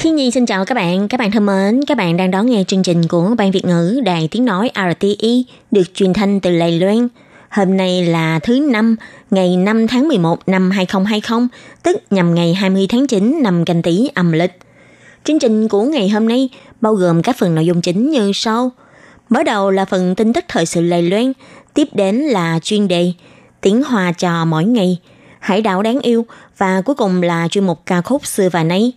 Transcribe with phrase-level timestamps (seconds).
[0.00, 2.64] Thiên Nhi xin chào các bạn, các bạn thân mến, các bạn đang đón nghe
[2.64, 6.80] chương trình của Ban Việt ngữ Đài Tiếng Nói RTI được truyền thanh từ Lầy
[6.80, 7.08] Loan.
[7.48, 8.96] Hôm nay là thứ năm,
[9.30, 11.46] ngày 5 tháng 11 năm 2020,
[11.82, 14.58] tức nhằm ngày 20 tháng 9 năm canh tý âm lịch.
[15.24, 16.48] Chương trình của ngày hôm nay
[16.80, 18.70] bao gồm các phần nội dung chính như sau.
[19.28, 21.32] Mở đầu là phần tin tức thời sự Lầy Loan,
[21.74, 23.12] tiếp đến là chuyên đề
[23.60, 24.98] Tiếng hòa trò mỗi ngày,
[25.40, 26.26] Hải đảo đáng yêu
[26.58, 28.92] và cuối cùng là chuyên mục ca khúc xưa và nay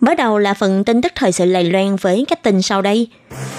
[0.00, 3.08] bắt đầu là phần tin tức thời sự lầy Loan với các tin sau đây.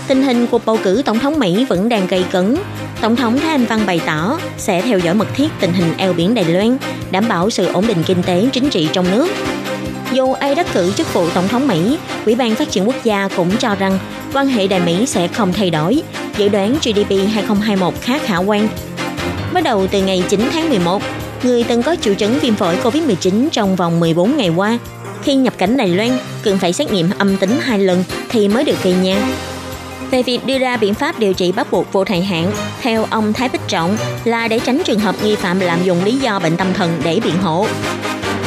[0.07, 2.55] Tình hình cuộc bầu cử tổng thống Mỹ vẫn đang gây cấn.
[3.01, 6.13] Tổng thống Thái Anh Văn bày tỏ sẽ theo dõi mật thiết tình hình eo
[6.13, 6.77] biển Đài Loan,
[7.11, 9.27] đảm bảo sự ổn định kinh tế chính trị trong nước.
[10.11, 13.27] Dù ai đắc cử chức vụ tổng thống Mỹ, Ủy ban Phát triển Quốc gia
[13.35, 13.99] cũng cho rằng
[14.33, 16.01] quan hệ Đài Mỹ sẽ không thay đổi,
[16.37, 18.67] dự đoán GDP 2021 khá khả quan.
[19.53, 21.01] Bắt đầu từ ngày 9 tháng 11,
[21.43, 24.79] người từng có triệu chứng viêm phổi COVID-19 trong vòng 14 ngày qua
[25.23, 26.09] khi nhập cảnh Đài Loan
[26.43, 29.17] cần phải xét nghiệm âm tính hai lần thì mới được về nhà.
[30.11, 33.33] Về việc đưa ra biện pháp điều trị bắt buộc vô thời hạn, theo ông
[33.33, 36.57] Thái Bích Trọng là để tránh trường hợp nghi phạm lạm dụng lý do bệnh
[36.57, 37.65] tâm thần để biện hộ.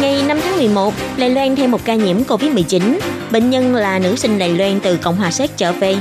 [0.00, 2.98] Ngày 5 tháng 11, Đài Loan thêm một ca nhiễm COVID-19.
[3.30, 5.96] Bệnh nhân là nữ sinh Đài Loan từ Cộng hòa Séc trở về.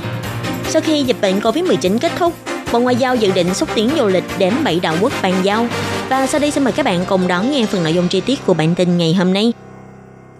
[0.69, 2.33] Sau khi dịch bệnh COVID-19 kết thúc,
[2.71, 5.67] Bộ Ngoại giao dự định xúc tiến du lịch đến bảy đảo quốc bàn giao.
[6.09, 8.45] Và sau đây xin mời các bạn cùng đón nghe phần nội dung chi tiết
[8.45, 9.53] của bản tin ngày hôm nay.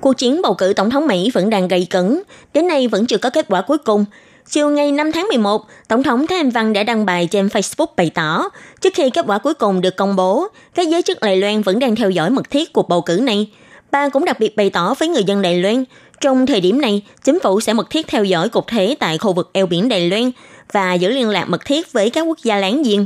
[0.01, 2.21] Cuộc chiến bầu cử tổng thống Mỹ vẫn đang gây cấn,
[2.53, 4.05] đến nay vẫn chưa có kết quả cuối cùng.
[4.49, 7.85] Chiều ngày 5 tháng 11, Tổng thống Thái Anh Văn đã đăng bài trên Facebook
[7.97, 8.49] bày tỏ,
[8.81, 11.79] trước khi kết quả cuối cùng được công bố, các giới chức Đài Loan vẫn
[11.79, 13.49] đang theo dõi mật thiết cuộc bầu cử này.
[13.91, 15.83] Bà cũng đặc biệt bày tỏ với người dân Đài Loan,
[16.21, 19.33] trong thời điểm này, chính phủ sẽ mật thiết theo dõi cục thế tại khu
[19.33, 20.31] vực eo biển Đài Loan
[20.71, 23.05] và giữ liên lạc mật thiết với các quốc gia láng giềng,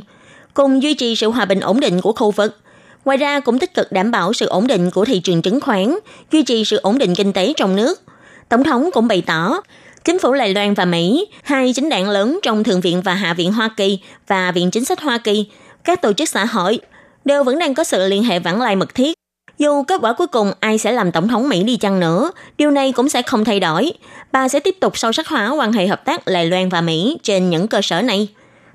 [0.54, 2.58] cùng duy trì sự hòa bình ổn định của khu vực.
[3.06, 5.96] Ngoài ra cũng tích cực đảm bảo sự ổn định của thị trường chứng khoán,
[6.32, 8.02] duy trì sự ổn định kinh tế trong nước.
[8.50, 9.62] Tổng thống cũng bày tỏ,
[10.04, 13.34] chính phủ Đài Loan và Mỹ, hai chính đảng lớn trong Thượng viện và Hạ
[13.34, 15.46] viện Hoa Kỳ và Viện Chính sách Hoa Kỳ,
[15.84, 16.80] các tổ chức xã hội,
[17.26, 19.14] đều vẫn đang có sự liên hệ vãng lai mật thiết.
[19.58, 22.72] Dù kết quả cuối cùng ai sẽ làm tổng thống Mỹ đi chăng nữa, điều
[22.72, 23.92] này cũng sẽ không thay đổi.
[24.32, 27.18] Bà sẽ tiếp tục sâu sắc hóa quan hệ hợp tác Đài Loan và Mỹ
[27.24, 28.28] trên những cơ sở này.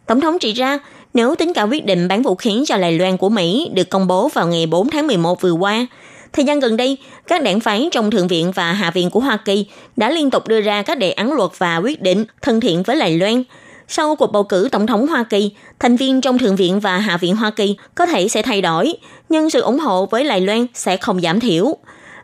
[0.06, 0.78] Tổng thống chỉ ra,
[1.15, 4.06] nếu tính cả quyết định bán vũ khí cho Đài Loan của Mỹ được công
[4.06, 5.87] bố vào ngày 4 tháng 11 vừa qua,
[6.32, 9.37] thời gian gần đây, các đảng phái trong Thượng viện và Hạ viện của Hoa
[9.37, 9.66] Kỳ
[9.97, 12.98] đã liên tục đưa ra các đề án luật và quyết định thân thiện với
[12.98, 13.43] Đài Loan.
[13.88, 17.16] Sau cuộc bầu cử tổng thống Hoa Kỳ, thành viên trong Thượng viện và Hạ
[17.16, 18.94] viện Hoa Kỳ có thể sẽ thay đổi,
[19.28, 21.77] nhưng sự ủng hộ với Đài Loan sẽ không giảm thiểu.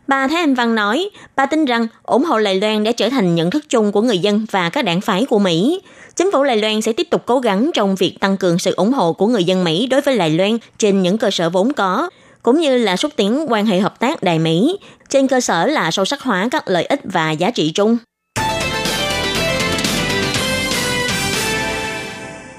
[0.06, 3.34] Bà Thái Anh Văn nói, bà tin rằng ủng hộ Đài Loan đã trở thành
[3.34, 5.80] nhận thức chung của người dân và các đảng phái của Mỹ.
[6.16, 8.93] Chính phủ Đài Loan sẽ tiếp tục cố gắng trong việc tăng cường sự ủng
[8.93, 12.10] hộ của người dân Mỹ đối với Đài Loan trên những cơ sở vốn có,
[12.43, 14.78] cũng như là xúc tiến quan hệ hợp tác Đài Mỹ
[15.09, 17.99] trên cơ sở là sâu sắc hóa các lợi ích và giá trị chung.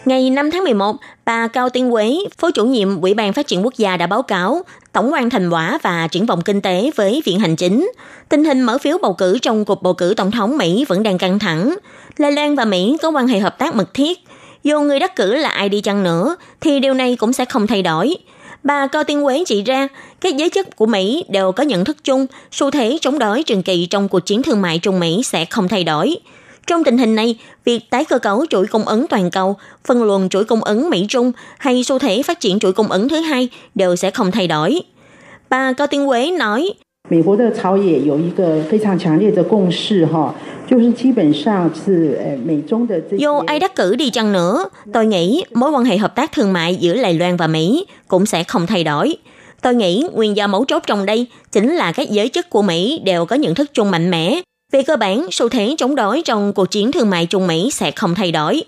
[0.07, 0.95] Ngày 5 tháng 11,
[1.25, 4.21] bà Cao Tiên Quế, Phó chủ nhiệm Ủy ban Phát triển Quốc gia đã báo
[4.21, 4.61] cáo
[4.93, 7.91] tổng quan thành quả và triển vọng kinh tế với Viện Hành Chính.
[8.29, 11.17] Tình hình mở phiếu bầu cử trong cuộc bầu cử tổng thống Mỹ vẫn đang
[11.17, 11.75] căng thẳng.
[12.19, 14.19] Đài Loan và Mỹ có quan hệ hợp tác mật thiết.
[14.63, 17.67] Dù người đắc cử là ai đi chăng nữa, thì điều này cũng sẽ không
[17.67, 18.15] thay đổi.
[18.63, 19.87] Bà Cao Tiên Quế chỉ ra,
[20.21, 23.63] các giới chức của Mỹ đều có nhận thức chung, xu thế chống đối trường
[23.63, 26.15] kỳ trong cuộc chiến thương mại Trung Mỹ sẽ không thay đổi.
[26.66, 30.28] Trong tình hình này, việc tái cơ cấu chuỗi cung ứng toàn cầu, phân luồng
[30.28, 33.96] chuỗi cung ứng Mỹ-Trung hay xu thế phát triển chuỗi cung ứng thứ hai đều
[33.96, 34.80] sẽ không thay đổi.
[35.50, 36.74] Bà Cao Tiên Quế nói,
[37.10, 40.32] 美国的朝野有一个非常强烈的共识，哈，
[40.70, 46.52] 就是基本上是呃美中的这 Dù ai đắc cử đi chăng nữa, tôi nghĩ mối quan hệ hợp tác thương
[46.52, 49.16] mại giữa Đài Loan và Mỹ cũng sẽ không thay đổi.
[49.62, 53.00] Tôi nghĩ nguyên do mấu chốt trong đây chính là các giới chức của Mỹ
[53.04, 54.40] đều có nhận thức chung mạnh mẽ.
[54.71, 57.91] về cơ bản, xu thế chống đối trong cuộc chiến thương mại Trung Mỹ sẽ
[57.91, 58.63] không thay đổi.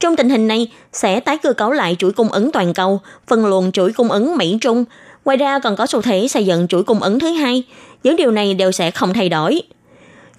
[0.00, 3.46] Trong tình hình này, sẽ tái cơ cấu lại chuỗi cung ứng toàn cầu, phân
[3.46, 4.84] luồng chuỗi cung ứng Mỹ-Trung,
[5.24, 7.62] Ngoài ra còn có xu thế xây dựng chuỗi cung ứng thứ hai,
[8.02, 9.62] những điều này đều sẽ không thay đổi.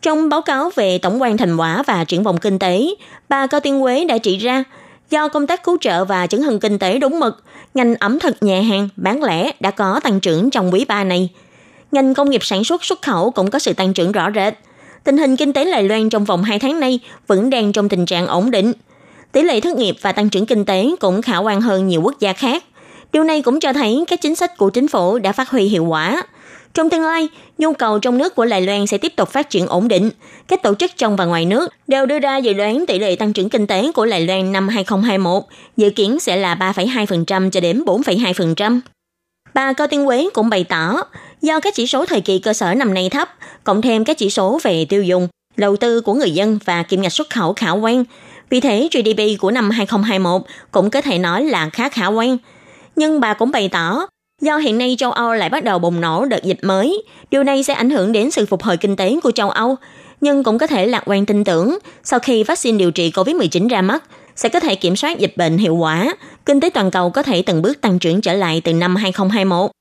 [0.02, 2.88] Trong báo cáo về tổng quan thành quả và triển vọng kinh tế,
[3.30, 4.64] bà Cao Tiên Quế đã chỉ ra,
[5.10, 8.44] do công tác cứu trợ và chứng hưng kinh tế đúng mực, ngành ẩm thực
[8.44, 11.30] nhà hàng, bán lẻ đã có tăng trưởng trong quý 3 này.
[11.92, 14.54] Ngành công nghiệp sản xuất xuất khẩu cũng có sự tăng trưởng rõ rệt
[15.06, 18.06] tình hình kinh tế Đài Loan trong vòng 2 tháng nay vẫn đang trong tình
[18.06, 18.74] trạng ổn định.
[19.32, 22.20] Tỷ lệ thất nghiệp và tăng trưởng kinh tế cũng khả quan hơn nhiều quốc
[22.20, 22.64] gia khác.
[23.14, 25.86] Điều này cũng cho thấy các chính sách của chính phủ đã phát huy hiệu
[25.86, 26.24] quả.
[26.74, 29.68] Trong tương lai, nhu cầu trong nước của Đài Loan sẽ tiếp tục phát triển
[29.68, 30.10] ổn định.
[30.48, 33.34] Các tổ chức trong và ngoài nước đều đưa ra dự đoán tỷ lệ tăng
[33.34, 35.44] trưởng kinh tế của Đài Loan năm 2021
[35.78, 38.80] dự kiến sẽ là 3,2% cho đến 4,2%.
[39.54, 41.02] Bà Cao Tiên Quế cũng bày tỏ,
[41.46, 43.30] do các chỉ số thời kỳ cơ sở năm nay thấp,
[43.64, 45.28] cộng thêm các chỉ số về tiêu dùng,
[45.58, 48.04] đầu tư của người dân và kim ngạch xuất khẩu khả quan.
[48.50, 52.38] Vì thế, GDP của năm 2021 cũng có thể nói là khá khả quan.
[52.96, 54.08] Nhưng bà cũng bày tỏ,
[54.42, 57.64] do hiện nay châu Âu lại bắt đầu bùng nổ đợt dịch mới, điều này
[57.64, 59.76] sẽ ảnh hưởng đến sự phục hồi kinh tế của châu Âu,
[60.22, 63.82] nhưng cũng có thể lạc quan tin tưởng sau khi vaccine điều trị COVID-19 ra
[63.82, 64.04] mắt,
[64.36, 66.14] sẽ có thể kiểm soát dịch bệnh hiệu quả,
[66.46, 69.75] kinh tế toàn cầu có thể từng bước tăng trưởng trở lại từ năm 2021.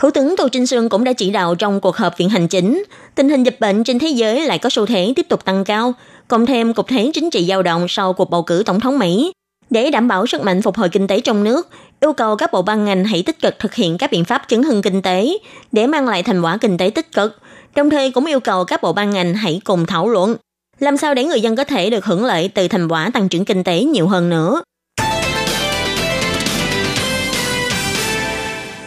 [0.00, 2.84] Thủ tướng Tô Trinh Sương cũng đã chỉ đạo trong cuộc họp viện hành chính,
[3.14, 5.94] tình hình dịch bệnh trên thế giới lại có xu thế tiếp tục tăng cao,
[6.28, 9.32] cộng thêm cục thế chính trị dao động sau cuộc bầu cử tổng thống Mỹ.
[9.70, 11.68] Để đảm bảo sức mạnh phục hồi kinh tế trong nước,
[12.00, 14.62] yêu cầu các bộ ban ngành hãy tích cực thực hiện các biện pháp chứng
[14.62, 15.38] hưng kinh tế
[15.72, 17.38] để mang lại thành quả kinh tế tích cực,
[17.76, 20.36] đồng thời cũng yêu cầu các bộ ban ngành hãy cùng thảo luận
[20.78, 23.44] làm sao để người dân có thể được hưởng lợi từ thành quả tăng trưởng
[23.44, 24.62] kinh tế nhiều hơn nữa.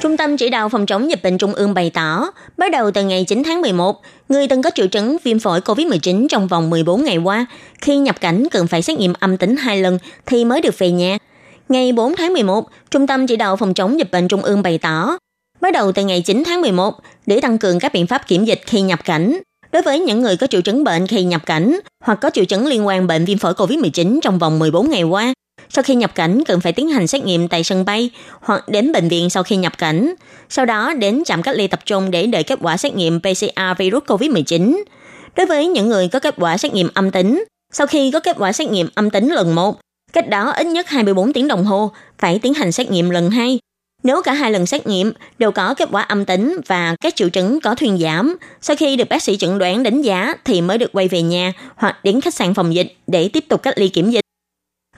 [0.04, 3.04] Trung tâm chỉ đạo phòng chống dịch bệnh Trung ương bày tỏ, bắt đầu từ
[3.04, 7.04] ngày 9 tháng 11, người từng có triệu chứng viêm phổi COVID-19 trong vòng 14
[7.04, 7.46] ngày qua,
[7.82, 10.92] khi nhập cảnh cần phải xét nghiệm âm tính hai lần thì mới được về
[10.92, 11.18] nhà.
[11.70, 14.78] Ngày 4 tháng 11, Trung tâm chỉ đạo phòng chống dịch bệnh Trung ương bày
[14.78, 15.18] tỏ,
[15.62, 16.96] bắt đầu từ ngày 9 tháng 11,
[17.26, 19.40] để tăng cường các biện pháp kiểm dịch khi nhập cảnh,
[19.72, 22.68] đối với những người có triệu chứng bệnh khi nhập cảnh hoặc có triệu chứng
[22.68, 25.34] liên quan bệnh viêm phổi COVID-19 trong vòng 14 ngày qua,
[25.70, 28.10] sau khi nhập cảnh cần phải tiến hành xét nghiệm tại sân bay
[28.42, 30.14] hoặc đến bệnh viện sau khi nhập cảnh,
[30.50, 33.78] sau đó đến trạm cách ly tập trung để đợi kết quả xét nghiệm PCR
[33.78, 34.84] virus COVID-19.
[35.36, 37.44] Đối với những người có kết quả xét nghiệm âm tính,
[37.74, 39.80] sau khi có kết quả xét nghiệm âm tính lần 1,
[40.14, 43.60] cách đó ít nhất 24 tiếng đồng hồ phải tiến hành xét nghiệm lần 2.
[44.04, 47.30] Nếu cả hai lần xét nghiệm đều có kết quả âm tính và các triệu
[47.30, 50.78] chứng có thuyên giảm, sau khi được bác sĩ chẩn đoán đánh giá thì mới
[50.78, 53.88] được quay về nhà hoặc đến khách sạn phòng dịch để tiếp tục cách ly
[53.88, 54.22] kiểm dịch.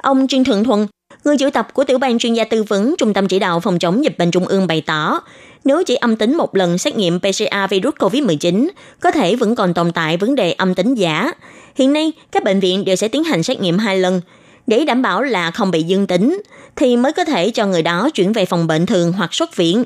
[0.06, 0.88] Ông Trương Thượng thuận
[1.24, 3.80] người chủ tập của tiểu ban chuyên gia tư vấn Trung tâm chỉ đạo phòng
[3.80, 5.19] chống dịch bệnh Trung ương bày tỏ,
[5.63, 8.68] nếu chỉ âm tính một lần xét nghiệm PCR virus COVID-19,
[9.00, 11.31] có thể vẫn còn tồn tại vấn đề âm tính giả.
[11.75, 14.22] Hiện nay, các bệnh viện đều sẽ tiến hành xét nghiệm hai lần,
[14.68, 16.42] để đảm bảo là không bị dương tính,
[16.75, 19.84] thì mới có thể cho người đó chuyển về phòng bệnh thường hoặc xuất viện.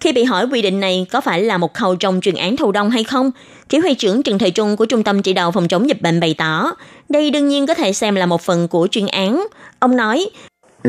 [0.00, 2.72] Khi bị hỏi quy định này có phải là một khâu trong chuyên án thù
[2.72, 3.30] đông hay không,
[3.68, 6.20] chỉ huy trưởng Trần Thời Trung của Trung tâm Chỉ đạo Phòng chống dịch bệnh
[6.20, 6.72] bày tỏ,
[7.08, 9.46] đây đương nhiên có thể xem là một phần của chuyên án.
[9.78, 10.30] Ông nói,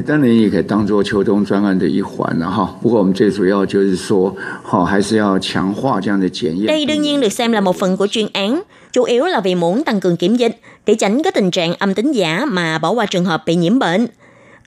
[0.05, 2.75] 当然也可以当做秋冬专案的一环了哈。
[2.81, 6.67] 不过我们最主要就是说，好还是要强化这样的检验。
[6.67, 8.61] Đây đương nhiên được xem là một phần của chuyên án,
[8.93, 11.93] chủ yếu là vì muốn tăng cường kiểm dịch để tránh cái tình trạng âm
[11.93, 14.07] tính giả mà bỏ qua trường hợp bị nhiễm bệnh.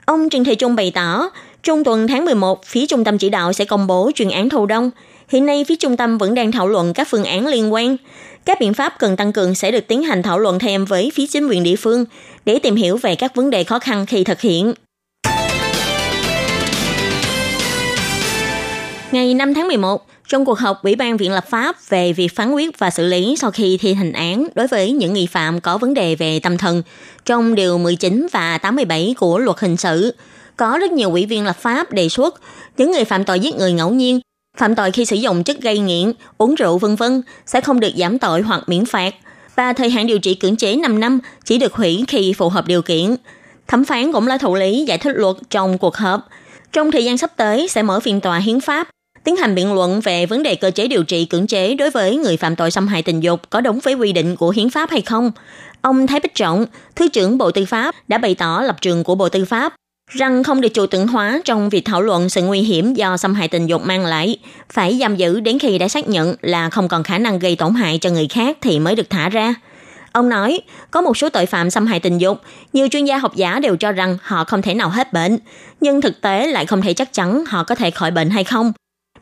[0.05, 1.31] Ông Trần Thị Trung bày tỏ,
[1.64, 4.66] trung tuần tháng 11, phía trung tâm chỉ đạo sẽ công bố chuyên án thâu
[4.66, 4.92] đông.
[5.30, 7.98] Hiện nay, phía trung tâm vẫn đang thảo luận các phương án liên quan.
[8.46, 11.28] Các biện pháp cần tăng cường sẽ được tiến hành thảo luận thêm với phía
[11.28, 12.06] chính quyền địa phương
[12.46, 14.74] để tìm hiểu về các vấn đề khó khăn khi thực hiện.
[19.12, 22.52] Ngày 5 tháng 11, trong cuộc họp Ủy ban Viện lập pháp về việc phán
[22.52, 25.78] quyết và xử lý sau khi thi hành án đối với những nghi phạm có
[25.78, 26.84] vấn đề về tâm thần
[27.26, 30.14] trong Điều 19 và 87 của luật hình sự,
[30.58, 32.42] có rất nhiều ủy viên lập pháp đề xuất
[32.78, 34.20] những người phạm tội giết người ngẫu nhiên,
[34.58, 37.92] phạm tội khi sử dụng chất gây nghiện, uống rượu vân vân sẽ không được
[37.96, 39.16] giảm tội hoặc miễn phạt
[39.56, 42.68] và thời hạn điều trị cưỡng chế 5 năm chỉ được hủy khi phù hợp
[42.68, 43.16] điều kiện.
[43.68, 46.28] Thẩm phán cũng là thụ lý giải thích luật trong cuộc họp.
[46.74, 48.88] Trong thời gian sắp tới sẽ mở phiên tòa hiến pháp
[49.24, 52.18] tiến hành biện luận về vấn đề cơ chế điều trị cưỡng chế đối với
[52.18, 54.90] người phạm tội xâm hại tình dục có đúng với quy định của hiến pháp
[54.90, 55.32] hay không.
[55.82, 59.16] Ông Thái Bích Trọng, Thứ trưởng Bộ Tư pháp đã bày tỏ lập trường của
[59.16, 59.74] Bộ Tư pháp
[60.08, 63.34] rằng không được trừu tượng hóa trong việc thảo luận sự nguy hiểm do xâm
[63.34, 64.38] hại tình dục mang lại,
[64.70, 67.74] phải giam giữ đến khi đã xác nhận là không còn khả năng gây tổn
[67.74, 69.54] hại cho người khác thì mới được thả ra.
[70.12, 70.60] Ông nói,
[70.92, 72.42] có một số tội phạm xâm hại tình dục,
[72.74, 75.38] nhiều chuyên gia học giả đều cho rằng họ không thể nào hết bệnh,
[75.82, 78.74] nhưng thực tế lại không thể chắc chắn họ có thể khỏi bệnh hay không.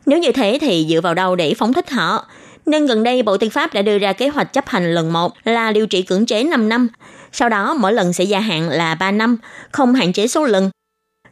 [0.06, 2.26] Nếu như thế thì dựa vào đâu để phóng thích họ?
[2.66, 5.32] Nên gần đây Bộ Tư pháp đã đưa ra kế hoạch chấp hành lần một
[5.44, 6.88] là điều trị cưỡng chế 5 năm.
[7.32, 9.36] Sau đó mỗi lần sẽ gia hạn là 3 năm,
[9.72, 10.70] không hạn chế số lần.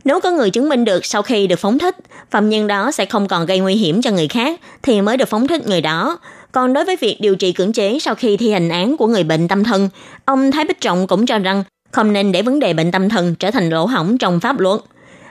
[0.04, 1.96] Nếu có người chứng minh được sau khi được phóng thích,
[2.30, 5.28] phạm nhân đó sẽ không còn gây nguy hiểm cho người khác thì mới được
[5.28, 6.18] phóng thích người đó.
[6.52, 9.24] Còn đối với việc điều trị cưỡng chế sau khi thi hành án của người
[9.24, 9.88] bệnh tâm thần,
[10.24, 13.34] ông Thái Bích Trọng cũng cho rằng không nên để vấn đề bệnh tâm thần
[13.34, 14.80] trở thành lỗ hỏng trong pháp luật.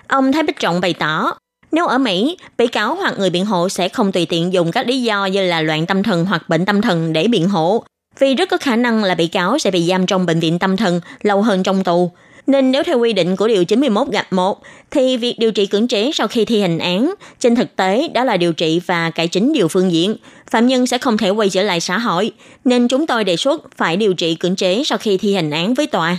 [0.08, 1.34] Ông Thái Bích Trọng bày tỏ,
[1.74, 4.88] nếu ở Mỹ, bị cáo hoặc người biện hộ sẽ không tùy tiện dùng các
[4.88, 7.84] lý do như là loạn tâm thần hoặc bệnh tâm thần để biện hộ.
[8.20, 10.78] vì rất có khả năng là bị cáo sẽ bị giam trong bệnh viện tâm
[10.78, 12.12] thần lâu hơn trong tù.
[12.48, 14.62] Nên nếu theo quy định của Điều 91 gạch 1,
[14.92, 18.24] thì việc điều trị cưỡng chế sau khi thi hành án, trên thực tế đó
[18.24, 20.16] là điều trị và cải chính nhiều phương diện.
[20.52, 22.32] Phạm nhân sẽ không thể quay trở lại xã hội,
[22.66, 25.74] nên chúng tôi đề xuất phải điều trị cưỡng chế sau khi thi hành án
[25.74, 26.18] với tòa.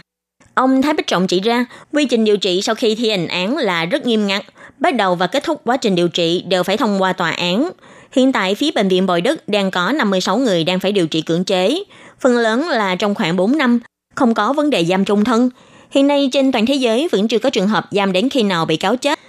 [0.54, 3.56] Ông Thái Bích Trọng chỉ ra, quy trình điều trị sau khi thi hành án
[3.56, 4.44] là rất nghiêm ngặt,
[4.78, 7.70] bắt đầu và kết thúc quá trình điều trị đều phải thông qua tòa án.
[8.12, 11.22] Hiện tại phía bệnh viện Bồi Đức đang có 56 người đang phải điều trị
[11.22, 11.84] cưỡng chế,
[12.20, 13.78] phần lớn là trong khoảng 4 năm,
[14.14, 15.50] không có vấn đề giam trung thân.
[15.90, 18.64] Hiện nay trên toàn thế giới vẫn chưa có trường hợp giam đến khi nào
[18.66, 19.20] bị cáo chết.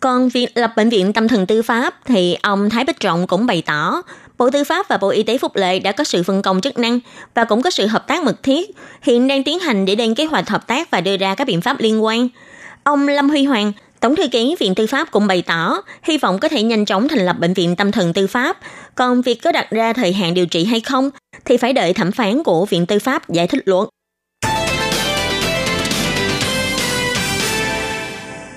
[0.00, 3.46] Còn việc lập bệnh viện tâm thần tư pháp thì ông Thái Bích Trọng cũng
[3.46, 4.02] bày tỏ,
[4.38, 6.78] Bộ Tư pháp và Bộ Y tế Phúc lợi đã có sự phân công chức
[6.78, 7.00] năng
[7.34, 8.70] và cũng có sự hợp tác mật thiết,
[9.02, 11.60] hiện đang tiến hành để lên kế hoạch hợp tác và đưa ra các biện
[11.60, 12.28] pháp liên quan.
[12.84, 13.72] Ông Lâm Huy Hoàng,
[14.04, 17.08] Tổng thư ký Viện Tư pháp cũng bày tỏ hy vọng có thể nhanh chóng
[17.08, 18.58] thành lập bệnh viện tâm thần tư pháp.
[18.94, 21.10] Còn việc có đặt ra thời hạn điều trị hay không
[21.44, 23.88] thì phải đợi thẩm phán của Viện Tư pháp giải thích luận.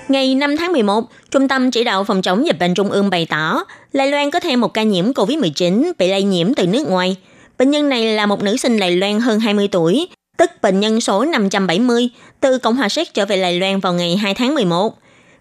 [0.08, 3.26] Ngày 5 tháng 11, Trung tâm Chỉ đạo Phòng chống dịch bệnh Trung ương bày
[3.30, 7.16] tỏ, Lai Loan có thêm một ca nhiễm COVID-19 bị lây nhiễm từ nước ngoài.
[7.58, 11.00] Bệnh nhân này là một nữ sinh Lai Loan hơn 20 tuổi, tức bệnh nhân
[11.00, 12.08] số 570,
[12.40, 14.98] từ Cộng hòa Séc trở về Lai Loan vào ngày 2 tháng 11.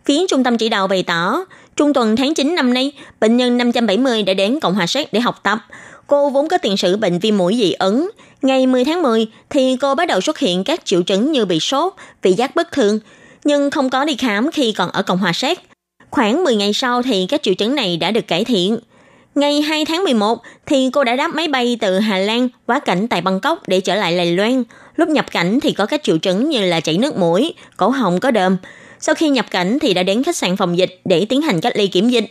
[0.07, 1.45] Phía Trung tâm Chỉ đạo bày tỏ,
[1.75, 5.19] trung tuần tháng 9 năm nay, bệnh nhân 570 đã đến Cộng hòa Séc để
[5.19, 5.59] học tập.
[6.07, 8.09] Cô vốn có tiền sử bệnh viêm mũi dị ứng.
[8.41, 11.59] Ngày 10 tháng 10 thì cô bắt đầu xuất hiện các triệu chứng như bị
[11.59, 12.99] sốt, vị giác bất thường,
[13.43, 15.59] nhưng không có đi khám khi còn ở Cộng hòa Séc.
[16.09, 18.77] Khoảng 10 ngày sau thì các triệu chứng này đã được cải thiện.
[19.35, 23.07] Ngày 2 tháng 11 thì cô đã đáp máy bay từ Hà Lan quá cảnh
[23.07, 24.63] tại Bangkok để trở lại lài Loan.
[24.95, 28.19] Lúc nhập cảnh thì có các triệu chứng như là chảy nước mũi, cổ họng
[28.19, 28.57] có đờm.
[28.99, 31.77] Sau khi nhập cảnh thì đã đến khách sạn phòng dịch để tiến hành cách
[31.77, 32.25] ly kiểm dịch.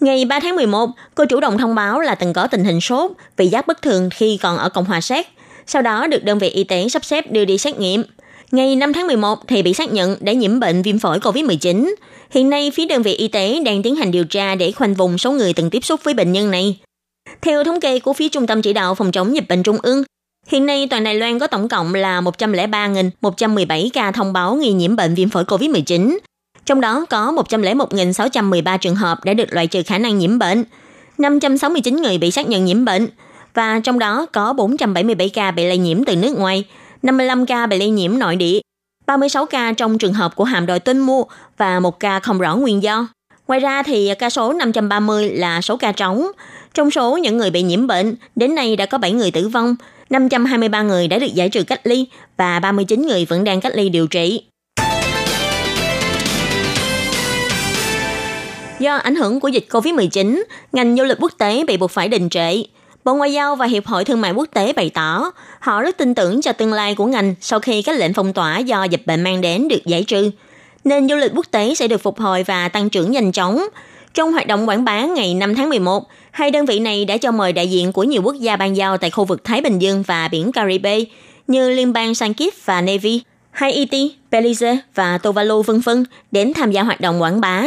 [0.00, 3.10] Ngày 3 tháng 11, cô chủ động thông báo là từng có tình hình sốt,
[3.36, 5.26] vị giác bất thường khi còn ở Cộng hòa Séc.
[5.66, 8.02] Sau đó được đơn vị y tế sắp xếp đưa đi xét nghiệm.
[8.50, 11.94] Ngày 5 tháng 11 thì bị xác nhận đã nhiễm bệnh viêm phổi COVID-19.
[12.30, 15.18] Hiện nay, phía đơn vị y tế đang tiến hành điều tra để khoanh vùng
[15.18, 16.78] số người từng tiếp xúc với bệnh nhân này.
[17.40, 20.02] Theo thống kê của phía Trung tâm Chỉ đạo Phòng chống dịch bệnh Trung ương,
[20.48, 24.96] hiện nay toàn Đài Loan có tổng cộng là 103.117 ca thông báo nghi nhiễm
[24.96, 26.18] bệnh viêm phổi COVID-19.
[26.64, 30.64] Trong đó có 101.613 trường hợp đã được loại trừ khả năng nhiễm bệnh,
[31.18, 33.08] 569 người bị xác nhận nhiễm bệnh,
[33.54, 36.64] và trong đó có 477 ca bị lây nhiễm từ nước ngoài,
[37.02, 38.60] 55 ca bị lây nhiễm nội địa,
[39.06, 41.24] 36 ca trong trường hợp của hàm đòi tuân mua
[41.56, 43.08] và một ca không rõ nguyên do.
[43.48, 46.26] Ngoài ra thì ca số 530 là số ca trống.
[46.74, 49.76] Trong số những người bị nhiễm bệnh, đến nay đã có 7 người tử vong,
[50.10, 53.88] 523 người đã được giải trừ cách ly và 39 người vẫn đang cách ly
[53.88, 54.42] điều trị.
[58.78, 62.28] Do ảnh hưởng của dịch COVID-19, ngành du lịch quốc tế bị buộc phải đình
[62.28, 62.62] trệ.
[63.04, 66.14] Bộ Ngoại giao và Hiệp hội Thương mại Quốc tế bày tỏ, họ rất tin
[66.14, 69.22] tưởng cho tương lai của ngành sau khi các lệnh phong tỏa do dịch bệnh
[69.22, 70.30] mang đến được giải trừ.
[70.84, 73.62] Nên du lịch quốc tế sẽ được phục hồi và tăng trưởng nhanh chóng.
[74.18, 77.32] Trong hoạt động quảng bá ngày 5 tháng 11, hai đơn vị này đã cho
[77.32, 80.02] mời đại diện của nhiều quốc gia ban giao tại khu vực Thái Bình Dương
[80.02, 80.98] và biển Caribe
[81.46, 86.72] như Liên bang San Kitts và Navy, Haiti, Belize và Tuvalu vân vân đến tham
[86.72, 87.64] gia hoạt động quảng bá.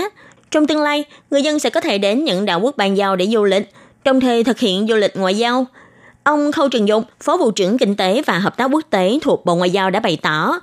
[0.51, 3.27] Trong tương lai, người dân sẽ có thể đến những đảo quốc ban giao để
[3.27, 3.69] du lịch–
[4.03, 5.65] đồng thời thực hiện du lịch ngoại giao.
[6.23, 9.45] Ông Khâu Trường Dục, Phó Vụ trưởng Kinh tế và Hợp tác Quốc tế thuộc
[9.45, 10.59] Bộ Ngoại giao đã bày tỏ.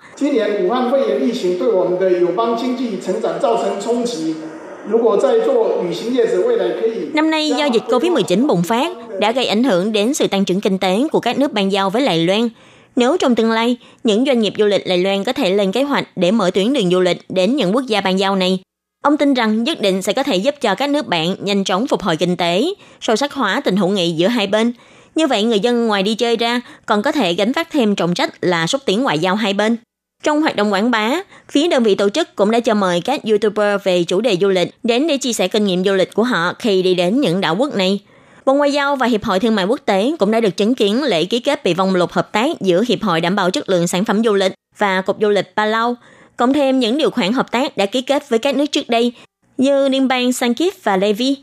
[7.15, 10.61] Năm nay do dịch COVID-19 bùng phát đã gây ảnh hưởng đến sự tăng trưởng
[10.61, 12.49] kinh tế của các nước ban giao với Đài Loan.
[12.97, 15.83] Nếu trong tương lai, những doanh nghiệp du lịch Đài Loan có thể lên kế
[15.83, 18.61] hoạch để mở tuyến đường du lịch đến những quốc gia ban giao này,
[19.03, 21.87] Ông tin rằng nhất định sẽ có thể giúp cho các nước bạn nhanh chóng
[21.87, 24.73] phục hồi kinh tế, sâu sắc hóa tình hữu nghị giữa hai bên.
[25.15, 28.15] Như vậy người dân ngoài đi chơi ra còn có thể gánh vác thêm trọng
[28.15, 29.77] trách là xúc tiến ngoại giao hai bên.
[30.23, 31.13] Trong hoạt động quảng bá,
[31.49, 34.49] phía đơn vị tổ chức cũng đã cho mời các YouTuber về chủ đề du
[34.49, 37.41] lịch đến để chia sẻ kinh nghiệm du lịch của họ khi đi đến những
[37.41, 38.01] đảo quốc này.
[38.47, 41.03] Bộ Ngoại giao và Hiệp hội Thương mại Quốc tế cũng đã được chứng kiến
[41.03, 43.87] lễ ký kết bị vòng lục hợp tác giữa Hiệp hội đảm bảo chất lượng
[43.87, 45.97] sản phẩm du lịch và Cục Du lịch Palau
[46.37, 49.13] cộng thêm những điều khoản hợp tác đã ký kết với các nước trước đây
[49.57, 51.37] như Liên bang Sankit và Levi,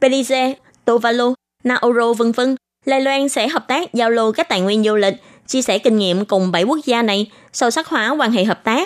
[0.00, 1.34] Belize, Tuvalu,
[1.64, 2.40] Nauru v.v.
[2.84, 5.14] Lai Loan sẽ hợp tác giao lưu các tài nguyên du lịch,
[5.46, 8.64] chia sẻ kinh nghiệm cùng bảy quốc gia này, sâu sắc hóa quan hệ hợp
[8.64, 8.84] tác.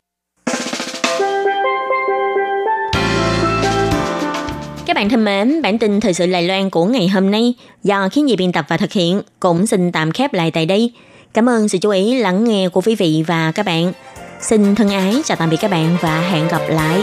[4.87, 8.09] Các bạn thân mến, bản tin thời sự Lài Loan của ngày hôm nay do
[8.13, 10.93] khiến gì biên tập và thực hiện cũng xin tạm khép lại tại đây.
[11.35, 13.93] Cảm ơn sự chú ý lắng nghe của quý vị và các bạn.
[14.41, 17.03] Xin thân ái chào tạm biệt các bạn và hẹn gặp lại.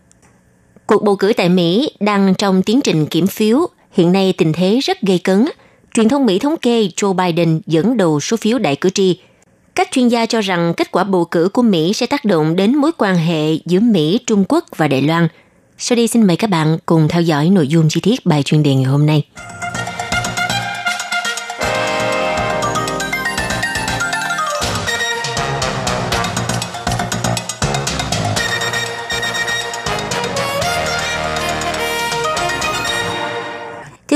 [0.91, 4.79] Cuộc bầu cử tại Mỹ đang trong tiến trình kiểm phiếu, hiện nay tình thế
[4.83, 5.45] rất gây cấn.
[5.93, 9.19] Truyền thông Mỹ thống kê Joe Biden dẫn đầu số phiếu đại cử tri.
[9.75, 12.75] Các chuyên gia cho rằng kết quả bầu cử của Mỹ sẽ tác động đến
[12.75, 15.27] mối quan hệ giữa Mỹ, Trung Quốc và Đài Loan.
[15.77, 18.63] Sau đây xin mời các bạn cùng theo dõi nội dung chi tiết bài chuyên
[18.63, 19.23] đề ngày hôm nay.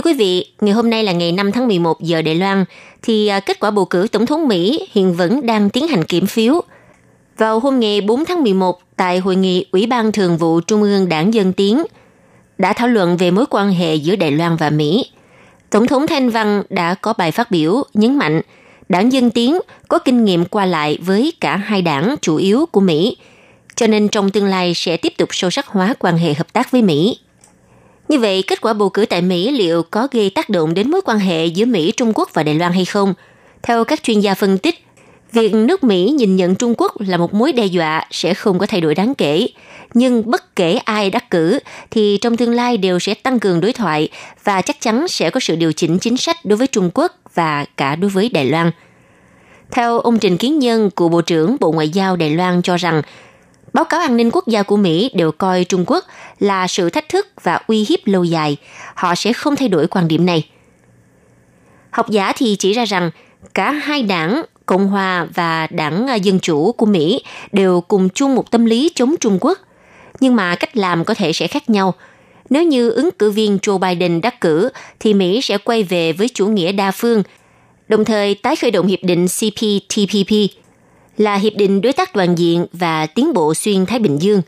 [0.05, 2.65] Quý vị, ngày hôm nay là ngày 5 tháng 11 giờ Đài Loan,
[3.01, 6.27] thì à, kết quả bầu cử Tổng thống Mỹ hiện vẫn đang tiến hành kiểm
[6.27, 6.61] phiếu.
[7.37, 11.09] Vào hôm ngày 4 tháng 11, tại hội nghị Ủy ban Thường vụ Trung ương
[11.09, 11.83] Đảng Dân Tiến,
[12.57, 15.05] đã thảo luận về mối quan hệ giữa Đài Loan và Mỹ.
[15.69, 18.41] Tổng thống Thanh Văn đã có bài phát biểu nhấn mạnh
[18.89, 22.81] đảng Dân Tiến có kinh nghiệm qua lại với cả hai đảng chủ yếu của
[22.81, 23.17] Mỹ,
[23.75, 26.71] cho nên trong tương lai sẽ tiếp tục sâu sắc hóa quan hệ hợp tác
[26.71, 27.17] với Mỹ.
[28.07, 31.01] Như vậy, kết quả bầu cử tại Mỹ liệu có gây tác động đến mối
[31.05, 33.13] quan hệ giữa Mỹ, Trung Quốc và Đài Loan hay không?
[33.63, 34.85] Theo các chuyên gia phân tích,
[35.31, 38.65] việc nước Mỹ nhìn nhận Trung Quốc là một mối đe dọa sẽ không có
[38.65, 39.47] thay đổi đáng kể.
[39.93, 41.59] Nhưng bất kể ai đắc cử
[41.91, 44.09] thì trong tương lai đều sẽ tăng cường đối thoại
[44.43, 47.65] và chắc chắn sẽ có sự điều chỉnh chính sách đối với Trung Quốc và
[47.77, 48.71] cả đối với Đài Loan.
[49.71, 53.01] Theo ông Trình Kiến Nhân, cựu Bộ trưởng Bộ Ngoại giao Đài Loan cho rằng
[53.75, 56.05] báo cáo an ninh quốc gia của Mỹ đều coi Trung Quốc
[56.39, 58.57] là sự thách thức và uy hiếp lâu dài.
[58.95, 60.49] Họ sẽ không thay đổi quan điểm này.
[61.89, 63.11] Học giả thì chỉ ra rằng
[63.53, 68.35] cả hai đảng Cộng hòa và đảng à, Dân Chủ của Mỹ đều cùng chung
[68.35, 69.59] một tâm lý chống Trung Quốc.
[70.19, 71.93] Nhưng mà cách làm có thể sẽ khác nhau.
[72.49, 76.29] Nếu như ứng cử viên Joe Biden đắc cử, thì Mỹ sẽ quay về với
[76.33, 77.23] chủ nghĩa đa phương,
[77.87, 80.64] đồng thời tái khởi động hiệp định CPTPP
[81.17, 84.41] là Hiệp định Đối tác Toàn diện và Tiến bộ Xuyên Thái Bình Dương.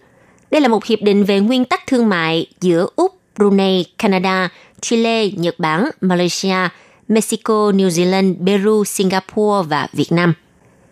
[0.52, 4.50] Đây là một hiệp định về nguyên tắc thương mại giữa Úc, Brunei, Canada,
[4.82, 6.70] Chile, Nhật Bản, Malaysia,
[7.08, 10.34] Mexico, New Zealand, Peru, Singapore và Việt Nam.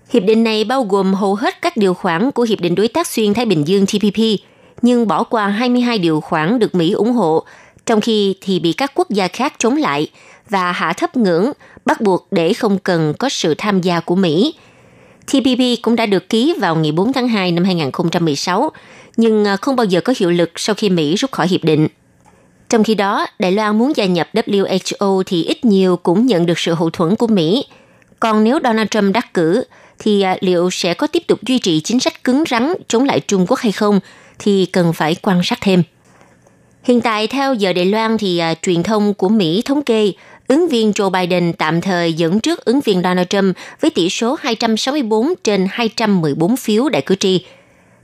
[0.10, 3.08] Hiệp định này bao gồm hầu hết các điều khoản của Hiệp định Đối tác
[3.08, 4.20] Xuyên Thái Bình Dương TPP,
[4.82, 7.44] nhưng bỏ qua 22 điều khoản được Mỹ ủng hộ,
[7.86, 10.08] trong khi thì bị các quốc gia khác chống lại
[10.50, 11.52] và hạ thấp ngưỡng,
[11.86, 14.54] bắt buộc để không cần có sự tham gia của Mỹ–
[15.28, 18.72] TPP cũng đã được ký vào ngày 4 tháng 2 năm 2016,
[19.18, 21.88] nhưng à, không bao giờ có hiệu lực sau khi Mỹ rút khỏi hiệp định.
[22.70, 26.60] Trong khi đó, Đài Loan muốn gia nhập WHO thì ít nhiều cũng nhận được
[26.60, 27.66] sự hậu thuẫn của Mỹ.
[28.20, 29.64] Còn nếu Donald Trump đắc cử,
[30.00, 33.20] thì à, liệu sẽ có tiếp tục duy trì chính sách cứng rắn chống lại
[33.20, 34.00] Trung Quốc hay không,
[34.40, 35.84] thì cần phải quan sát thêm.
[36.84, 40.12] Hiện tại, theo giờ Đài Loan thì uh, truyền thông của Mỹ thống kê
[40.48, 44.38] ứng viên Joe Biden tạm thời dẫn trước ứng viên Donald Trump với tỷ số
[44.40, 47.46] 264 trên 214 phiếu đại cử tri.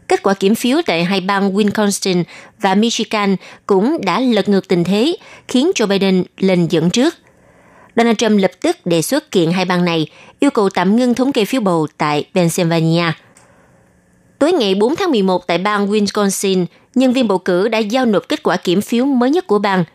[0.08, 2.24] Kết quả kiểm phiếu tại hai bang Wisconsin
[2.62, 5.16] và Michigan cũng đã lật ngược tình thế,
[5.48, 7.16] khiến Joe Biden lên dẫn trước.
[7.96, 10.08] Donald Trump lập tức đề xuất kiện hai bang này,
[10.40, 13.04] yêu cầu tạm ngưng thống kê phiếu bầu tại Pennsylvania.
[14.40, 18.30] Tối ngày 4 tháng 11 tại bang Wisconsin, nhân viên bầu cử đã giao nộp
[18.30, 19.84] kết quả kiểm phiếu mới nhất của bang–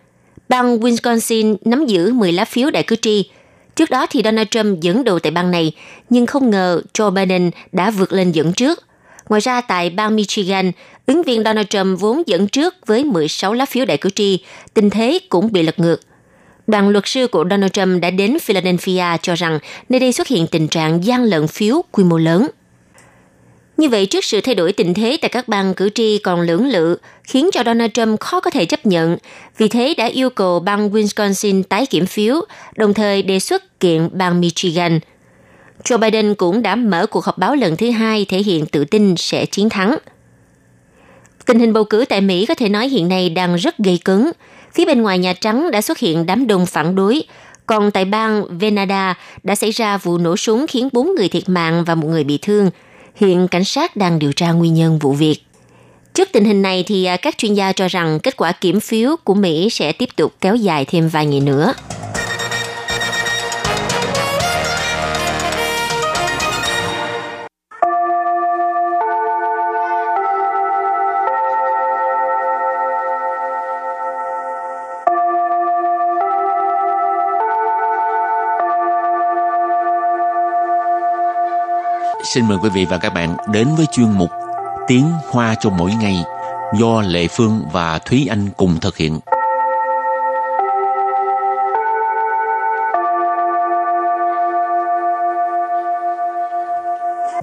[0.49, 3.31] bang Wisconsin nắm giữ 10 lá phiếu đại cử tri.
[3.77, 5.73] Trước đó thì Donald Trump dẫn đầu tại bang này,
[6.11, 8.85] nhưng không ngờ Joe Biden đã vượt lên dẫn trước.
[9.29, 10.73] Ngoài ra tại bang Michigan,
[11.07, 14.39] ứng viên Donald Trump vốn dẫn trước với 16 lá phiếu đại cử tri,
[14.75, 16.01] tình thế cũng bị lật ngược.
[16.67, 20.47] Đoàn luật sư của Donald Trump đã đến Philadelphia cho rằng nơi đây xuất hiện
[20.47, 22.49] tình trạng gian lận phiếu quy mô lớn.
[23.77, 26.69] Như vậy, trước sự thay đổi tình thế tại các bang cử tri còn lưỡng
[26.69, 29.17] lự, khiến cho Donald Trump khó có thể chấp nhận.
[29.59, 32.45] Vì thế đã yêu cầu bang Wisconsin tái kiểm phiếu,
[32.77, 35.01] đồng thời đề xuất kiện bang Michigan.
[35.85, 39.15] Joe Biden cũng đã mở cuộc họp báo lần thứ hai thể hiện tự tin
[39.17, 39.99] sẽ chiến thắng.
[41.47, 44.31] Tình hình bầu cử tại Mỹ có thể nói hiện nay đang rất gây cứng.
[44.75, 47.23] Phía bên ngoài Nhà Trắng đã xuất hiện đám đông phản đối,
[47.67, 51.85] còn tại bang Venada đã xảy ra vụ nổ súng khiến 4 người thiệt mạng
[51.85, 52.71] và một người bị thương–
[53.16, 55.37] Hiện cảnh sát đang điều tra nguyên nhân vụ việc.
[56.14, 59.16] Trước tình hình này thì à, các chuyên gia cho rằng kết quả kiểm phiếu
[59.24, 61.74] của Mỹ sẽ tiếp tục kéo dài thêm vài ngày nữa.
[82.35, 84.31] Xin mời quý vị và các bạn đến với chuyên mục
[84.87, 86.17] Tiếng Hoa cho mỗi ngày
[86.79, 89.21] do Lệ Phương và Thúy Anh cùng thực hiện.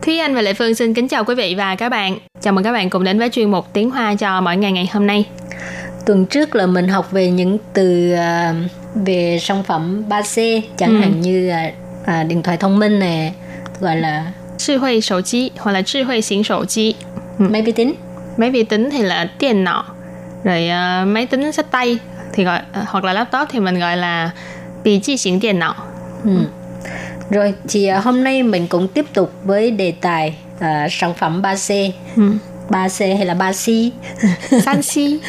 [0.02, 2.18] Thúy Anh và Lệ Phương xin kính chào quý vị và các bạn.
[2.42, 4.90] Chào mừng các bạn cùng đến với chuyên mục Tiếng Hoa cho mỗi ngày ngày
[4.94, 5.26] hôm nay.
[6.06, 11.00] Tuần trước là mình học về những từ uh, về sản phẩm 3C chẳng ừ.
[11.00, 13.34] hạn như uh, uh, điện thoại thông minh nè,
[13.80, 16.97] gọi là 智慧手机 hoặc là 智慧型手机
[17.39, 17.49] ừ.
[17.51, 17.95] máy vi tính
[18.37, 19.83] máy vi tính thì là điện não
[20.45, 21.99] rồi uh, máy tính sách tay
[22.33, 24.31] thì gọi uh, hoặc là laptop thì mình gọi là
[24.85, 25.75] bị chi xỉn điện não
[26.25, 26.31] ừ.
[27.31, 31.43] rồi thì uh, hôm nay mình cũng tiếp tục với đề tài uh, sản phẩm
[31.43, 32.33] 3C ừ.
[32.70, 33.90] 3C hay là 3C
[34.62, 35.20] Sanxi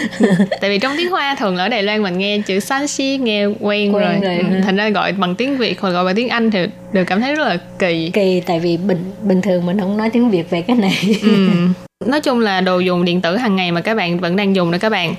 [0.60, 3.94] Tại vì trong tiếng Hoa thường ở Đài Loan mình nghe chữ Sanxi nghe quen,
[3.94, 4.38] quen rồi, rồi.
[4.38, 4.60] Ừ.
[4.64, 7.34] Thành ra gọi bằng tiếng Việt hoặc gọi bằng tiếng Anh thì đều cảm thấy
[7.34, 10.62] rất là kỳ Kỳ tại vì bình bình thường mình không nói tiếng Việt về
[10.62, 11.48] cái này ừ.
[12.06, 14.70] Nói chung là đồ dùng điện tử hàng ngày mà các bạn vẫn đang dùng
[14.70, 15.14] đó các bạn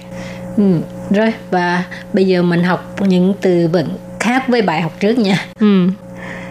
[0.58, 0.64] Ừ,
[1.10, 3.88] rồi và bây giờ mình học những từ vựng
[4.20, 5.46] khác với bài học trước nha.
[5.60, 5.90] Ừ.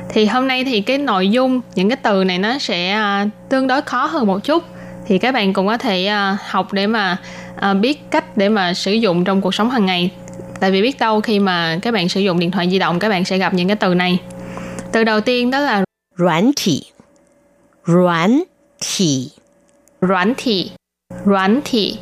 [0.09, 3.66] Thì hôm nay thì cái nội dung những cái từ này nó sẽ uh, tương
[3.66, 4.64] đối khó hơn một chút
[5.06, 7.17] thì các bạn cũng có thể uh, học để mà
[7.56, 10.12] uh, biết cách để mà sử dụng trong cuộc sống hàng ngày
[10.60, 13.10] tại vì biết đâu khi mà các bạn sử dụng điện thoại di động các
[13.10, 14.19] bạn sẽ gặp những cái từ này
[14.91, 15.84] từ đầu tiên đó là
[16.17, 16.84] 软体
[17.86, 18.43] 软
[18.80, 19.32] 体
[20.02, 20.71] 软体
[21.25, 21.97] 软体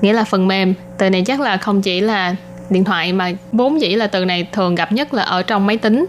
[0.00, 2.36] nghĩa là phần mềm từ này chắc là không chỉ là
[2.70, 5.76] điện thoại mà vốn dĩ là từ này thường gặp nhất là ở trong máy
[5.76, 6.06] tính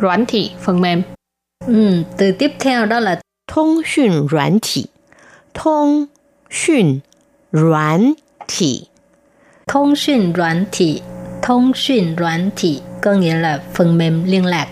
[0.00, 1.02] 软thị phần mềm
[1.66, 4.84] ừ, từ tiếp theo đó là thông 讯软体
[5.54, 6.06] 通
[6.50, 7.00] 讯
[7.50, 8.14] 软
[8.48, 8.86] 体
[9.66, 11.02] 通讯软体
[11.42, 14.68] 通讯软体 có nghĩa là phần mềm liên lạc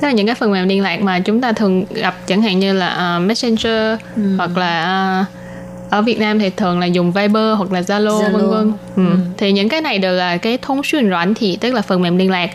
[0.00, 2.58] Tức là những cái phần mềm liên lạc mà chúng ta thường gặp chẳng hạn
[2.58, 4.36] như là uh, Messenger ừ.
[4.36, 8.32] hoặc là uh, ở Việt Nam thì thường là dùng Viber hoặc là Zalo, Zalo.
[8.32, 8.72] vân vân.
[8.96, 9.10] Ừ.
[9.10, 9.16] Ừ.
[9.36, 12.50] Thì những cái này đều là cái thông xuyên软thì tức là phần mềm liên lạc.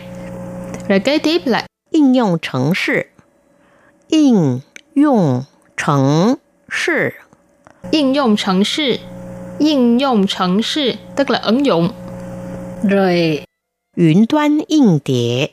[0.88, 3.08] Rồi kế tiếp là ứng dụng 程式
[4.08, 4.62] 应
[4.94, 5.44] 用
[5.76, 6.38] 程
[6.68, 7.14] 式
[7.92, 8.98] Ứng dụng 程式
[9.58, 11.90] Ứng dụng 程式 tức là ứng dụng.
[12.82, 13.40] Rồi
[13.96, 15.52] 云端硬碟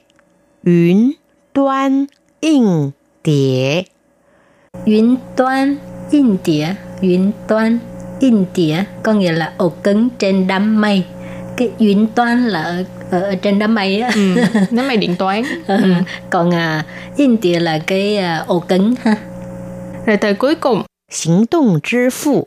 [0.64, 1.16] 云
[1.54, 2.08] 端
[2.42, 2.92] 硬
[3.24, 3.86] 碟
[4.84, 5.78] 云端
[6.12, 7.80] 硬碟云端
[8.20, 11.04] 硬碟 có nghĩa là ổ cứng trên đám mây
[11.58, 14.36] cái云toán là ở, ở, ở trên đám mây á ừ,
[14.72, 15.94] đám mây điện toán ừ.
[16.30, 16.86] còn à,
[17.16, 19.16] in tiền là cái à, ổ cứng ha
[20.06, 22.46] rồi từ cuối cùng 行动支付，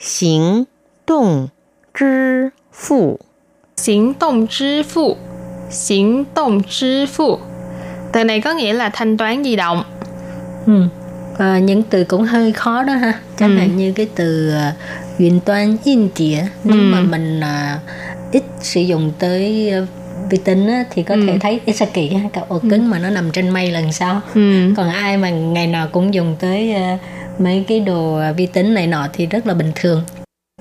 [0.00, 0.64] 行
[1.06, 1.48] 动
[1.94, 3.18] 支付，
[3.76, 5.16] 行动支付，
[5.70, 7.38] 行动支付.
[8.12, 9.82] Từ này có nghĩa là thanh toán di động.
[10.66, 10.82] Ừ.
[11.38, 13.20] À, những từ cũng hơi khó đó ha.
[13.38, 13.56] Chẳng ừ.
[13.56, 14.74] hạn như cái từ uh,
[15.18, 16.82] điện toán in tỉa nếu ừ.
[16.82, 17.80] mà mình uh,
[18.32, 19.88] ít sử dụng tới uh,
[20.30, 21.20] vi tính á, thì có ừ.
[21.26, 22.88] thể thấy ít kỳ ha, cả ổ cứng ừ.
[22.88, 24.20] mà nó nằm trên mây lần sau.
[24.34, 24.72] Ừ.
[24.76, 27.00] Còn ai mà ngày nào cũng dùng tới uh,
[27.39, 30.03] mấy cái đồ vi tính này nọ thì rất là bình thường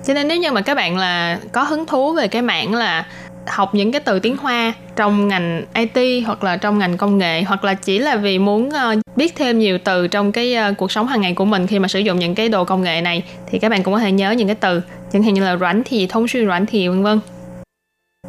[0.04, 3.06] cho nên nếu như mà các bạn là có hứng thú về cái mảng là
[3.46, 7.42] học những cái từ tiếng Hoa trong ngành IT hoặc là trong ngành công nghệ,
[7.42, 10.92] hoặc là chỉ là vì muốn ờ, biết thêm nhiều từ trong cái ờ, cuộc
[10.92, 13.22] sống hàng ngày của mình khi mà sử dụng những cái đồ công nghệ này,
[13.50, 15.82] thì các bạn cũng có thể nhớ những cái từ, chẳng hạn như là rảnh
[15.84, 17.20] thì thông xuyên rảnh thì vân vân.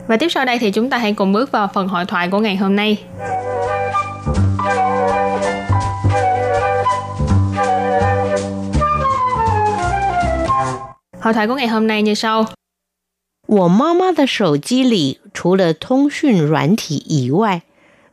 [0.08, 2.40] Và tiếp sau đây thì chúng ta hãy cùng bước vào phần hội thoại của
[2.40, 2.98] ngày hôm nay.
[11.21, 12.47] Hội thoại của ngày hôm nay như sau.
[13.47, 17.63] 我妈妈的手机里除了通讯软体以外，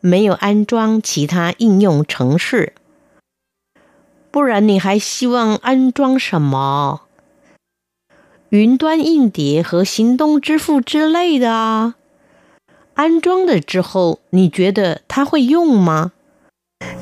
[0.01, 2.73] 没有安装其他应用程式。
[4.29, 7.01] 不然你还希望安装什么？
[8.49, 11.95] 云端硬碟和行动支付之类的啊？
[12.95, 16.11] 安装了之后，你觉得它会用吗？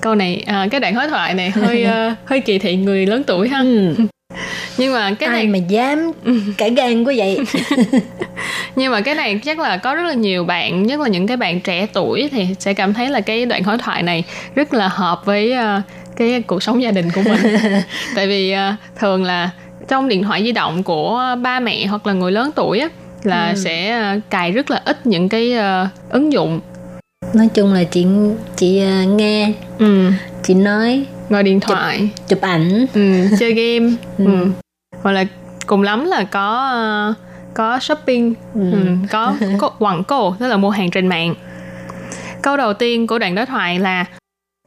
[0.02, 3.23] Câu này, à, cái đoạn đối thoại này hơi uh, hơi kỳ thị người lớn
[3.25, 3.63] tuổi ha.
[4.78, 6.12] Nhưng mà cái Ai này mà dám
[6.58, 7.38] cãi gan quá vậy
[8.76, 11.37] nhưng mà cái này chắc là có rất là nhiều bạn nhất là những cái
[11.37, 14.88] bạn trẻ tuổi thì sẽ cảm thấy là cái đoạn đối thoại này rất là
[14.88, 15.82] hợp với uh,
[16.16, 17.40] cái cuộc sống gia đình của mình
[18.16, 19.50] tại vì uh, thường là
[19.88, 22.88] trong điện thoại di động của ba mẹ hoặc là người lớn tuổi á
[23.22, 23.56] là ừ.
[23.56, 26.60] sẽ uh, cài rất là ít những cái uh, ứng dụng
[27.34, 28.06] nói chung là chị
[28.56, 30.10] chị uh, nghe ừ.
[30.42, 34.24] chị nói ngồi điện thoại chụp, chụp ảnh ừ, chơi game ừ.
[34.24, 34.63] Ừ
[35.04, 35.25] hoặc là
[35.67, 36.71] cùng lắm là có
[37.12, 37.15] uh,
[37.54, 38.71] có shopping ừ.
[38.71, 41.36] Ừ, có, có quảng cổ tức là mua hàng trên mạng
[42.41, 44.06] câu đầu tiên của đoạn đối thoại là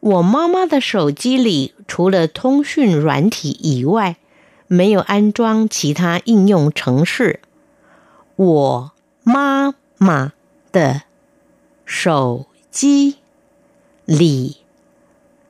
[0.00, 4.16] 我妈妈的手机里除了通讯软体以外，
[4.66, 7.38] 没有安装其他应用程式。
[8.34, 10.32] 我妈妈
[10.72, 11.02] 的
[11.84, 13.18] 手机
[14.06, 14.56] 里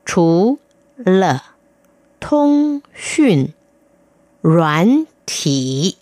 [0.05, 0.59] 除
[0.97, 1.55] 了
[2.19, 3.53] 通讯
[4.41, 5.97] 软体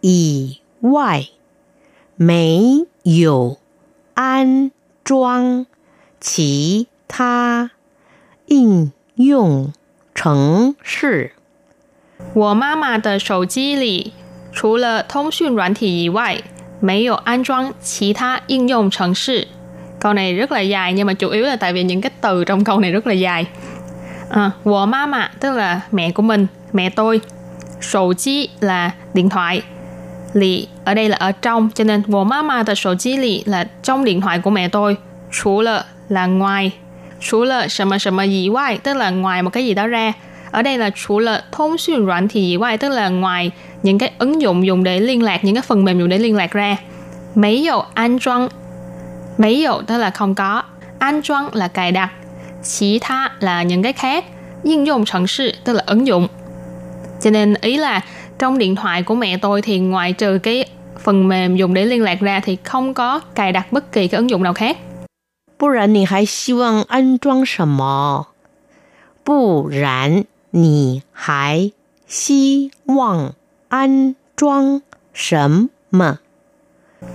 [0.00, 1.26] 以外，
[2.16, 3.58] 没有
[4.14, 4.70] 安
[5.04, 5.66] 装
[6.20, 7.70] 其他
[8.46, 9.72] 应用
[10.14, 11.32] 程式。
[12.34, 14.12] 我妈妈的手机里
[14.52, 16.42] 除了通讯软体以外，
[16.80, 19.48] 没有安装其他应用程式.
[19.98, 22.44] Câu này rất là dài nhưng mà chủ yếu là tại vì những cái từ
[22.44, 23.46] trong câu này rất là dài.
[24.30, 27.20] À, wo mama tức là mẹ của mình, mẹ tôi.
[27.80, 29.62] Sổ chi là điện thoại.
[30.32, 34.50] Lì ở đây là ở trong cho nên wo mama的手机里 là trong điện thoại của
[34.50, 34.96] mẹ tôi.
[35.32, 36.72] Chú là là ngoài.
[37.20, 40.12] Chú là 什么什么以外 tức là ngoài một cái gì đó ra.
[40.50, 43.50] Ở đây là chủ là thông xuyên软体以外 tức là ngoài
[43.82, 46.36] những cái ứng dụng dùng để liên lạc, những cái phần mềm dùng để liên
[46.36, 46.76] lạc ra.
[47.34, 48.48] Mấy dầu an trang
[49.38, 50.62] Mấy dầu tức là không có.
[50.98, 52.10] An trang là cài đặt.
[52.62, 54.24] Chỉ tha là những cái khác.
[54.62, 56.28] 应dụng 程式 tức là ứng dụng.
[57.20, 58.00] Cho nên ý là
[58.38, 60.64] trong điện thoại của mẹ tôi thì ngoài trừ cái
[60.98, 64.18] phần mềm dùng để liên lạc ra thì không có cài đặt bất kỳ cái
[64.18, 64.76] ứng dụng nào khác.
[65.58, 68.26] 不然你还希望安装什么？
[69.24, 71.70] 不然你还
[72.08, 73.32] 希望
[73.68, 74.82] 安装
[75.14, 76.18] 什么？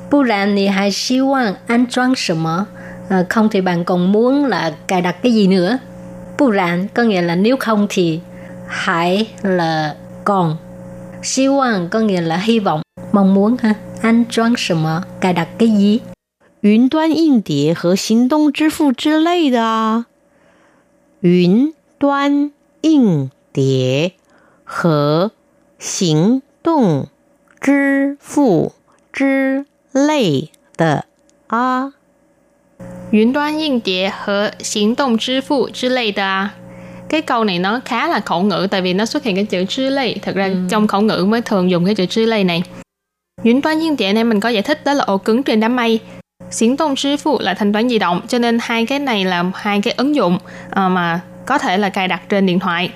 [0.09, 2.67] 不然你还希望安装什么
[3.09, 5.79] à, không thì bạn còn muốn là cài đặt cái gì nữa
[6.37, 8.19] 不然 có nghĩa là nếu không thì
[8.71, 10.57] hãy là còn
[11.35, 12.81] hy vọng có nghĩa là hy vọng
[13.11, 16.01] mong muốn ha an trang 什么 cài đặt cái gì
[16.61, 20.05] 云端硬碟和行动支付之类的啊，
[21.21, 24.13] 云端硬碟
[24.63, 25.31] 和
[25.79, 27.07] 行动
[27.61, 28.73] 支付
[29.13, 31.05] 之类的
[31.47, 31.93] 啊。
[33.11, 36.53] 云端硬碟和行动支付之类的啊。
[37.12, 39.64] Cái câu này nó khá là khẩu ngữ tại vì nó xuất hiện cái chữ
[39.68, 40.16] chứ lây.
[40.22, 40.54] Thật ra ừ.
[40.70, 42.62] trong khẩu ngữ mới thường dùng cái chữ chứ lây này.
[43.42, 45.76] Yến toán nhiên địa này mình có giải thích đó là ổ cứng trên đám
[45.76, 46.00] mây.
[46.50, 49.80] Xuyến tông 支付 là thanh toán di động cho nên hai cái này là hai
[49.80, 52.90] cái ứng dụng uh, mà có thể là cài đặt trên điện thoại.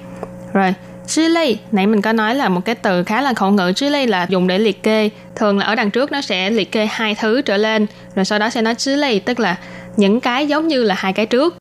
[0.53, 0.75] Rồi,
[1.07, 3.89] Chứ lây, nãy mình có nói là một cái từ khá là khẩu ngữ chứ
[3.89, 5.11] lây là dùng để liệt kê.
[5.37, 8.39] Thường là ở đằng trước nó sẽ liệt kê hai thứ trở lên, rồi sau
[8.39, 9.57] đó sẽ nói chứ lây, tức là
[9.97, 11.57] những cái giống như là hai cái trước.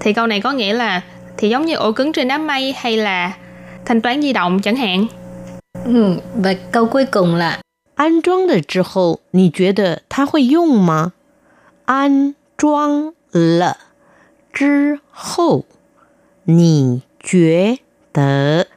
[0.00, 1.00] Thì câu này có nghĩa là
[1.37, 3.33] thì giống như ổ cứng trên đám mây hay là
[3.85, 5.05] thanh toán di động chẳng hạn.
[5.85, 7.59] Ừ, và câu cuối cùng là
[7.95, 11.11] 安装了之后，你觉得它会用吗？
[11.85, 13.77] 安装了
[14.51, 15.65] 之后，
[16.45, 17.77] 你觉
[18.13, 18.67] 得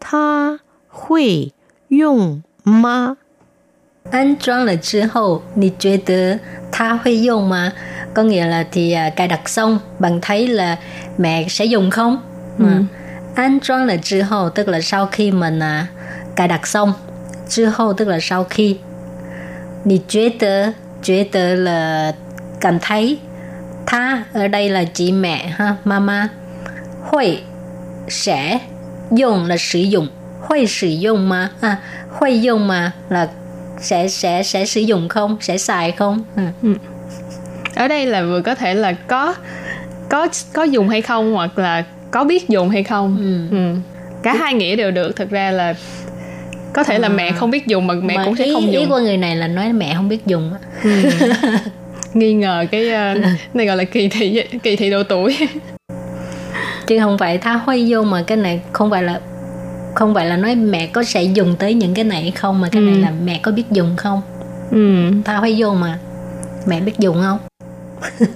[0.00, 1.52] 它会
[1.88, 3.16] 用吗？
[4.10, 6.38] 安装了之后，你觉得
[6.70, 7.72] 它会用吗？
[8.14, 10.76] Có nghĩa là thì à, cài đặt xong, bạn thấy là
[11.18, 12.22] mẹ sẽ dùng không?
[12.58, 12.66] Ừ.
[13.34, 15.86] An trang là 之后 tức là sau khi mình à,
[16.36, 16.92] cài đặt xong.
[17.48, 18.78] 之后 tức là sau khi.
[19.84, 22.12] 你觉得觉得 là
[22.60, 23.18] cảm thấy.
[23.86, 26.28] Tha ở đây là chị mẹ ha, mama.
[27.02, 27.42] Hội
[28.08, 28.58] sẽ
[29.10, 30.08] dùng là sử dụng
[30.40, 31.76] hội sử dụng mà à,
[32.10, 33.28] hội dùng mà là
[33.81, 36.51] sẽ sẽ sẽ sử dụng không sẽ xài không à.
[36.63, 36.73] ừ.
[37.75, 39.35] ở đây là vừa có thể là có
[40.09, 43.57] có có dùng hay không hoặc là có biết dùng hay không ừ.
[43.57, 43.75] Ừ.
[44.23, 45.73] cả hai nghĩa đều được thật ra là
[46.73, 46.99] có thể à.
[46.99, 48.99] là mẹ không biết dùng mà mẹ mà cũng sẽ ý, không dùng ý của
[48.99, 50.89] người này là nói mẹ không biết dùng ừ.
[52.13, 55.37] nghi ngờ cái uh, này gọi là kỳ thị kỳ thị độ tuổi
[56.87, 59.19] chứ không phải tha huy vô mà cái này không phải là
[59.98, 62.82] không phải là nói mẹ có sẽ dùng tới những cái này không mà cái
[62.82, 62.86] ừ.
[62.86, 64.22] này là mẹ có biết dùng không
[64.70, 65.10] ừ.
[65.24, 65.98] tao phải vô mà
[66.66, 67.38] mẹ biết dùng không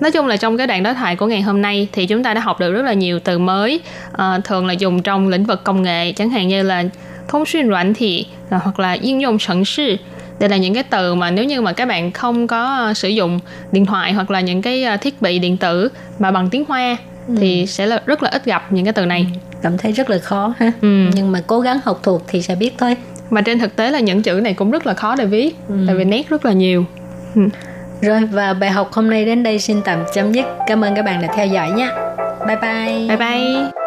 [0.00, 2.34] nói chung là trong cái đoạn đối thoại của ngày hôm nay thì chúng ta
[2.34, 3.80] đã học được rất là nhiều từ mới
[4.12, 6.84] à, thường là dùng trong lĩnh vực công nghệ chẳng hạn như là
[7.28, 9.98] thông xuyên软thị hoặc là应用程式
[10.38, 13.40] đây là những cái từ mà nếu như mà các bạn không có sử dụng
[13.72, 16.96] điện thoại hoặc là những cái à, thiết bị điện tử mà bằng tiếng hoa
[17.27, 17.33] ừ.
[17.39, 20.09] thì sẽ là rất là ít gặp những cái từ này ừ cảm thấy rất
[20.09, 21.09] là khó ha ừ.
[21.13, 22.95] nhưng mà cố gắng học thuộc thì sẽ biết thôi
[23.29, 25.75] mà trên thực tế là những chữ này cũng rất là khó để viết ừ.
[25.87, 26.85] tại vì nét rất là nhiều
[27.35, 27.41] ừ.
[28.01, 31.05] rồi và bài học hôm nay đến đây xin tạm chấm dứt cảm ơn các
[31.05, 31.89] bạn đã theo dõi nhé
[32.47, 33.86] bye bye bye bye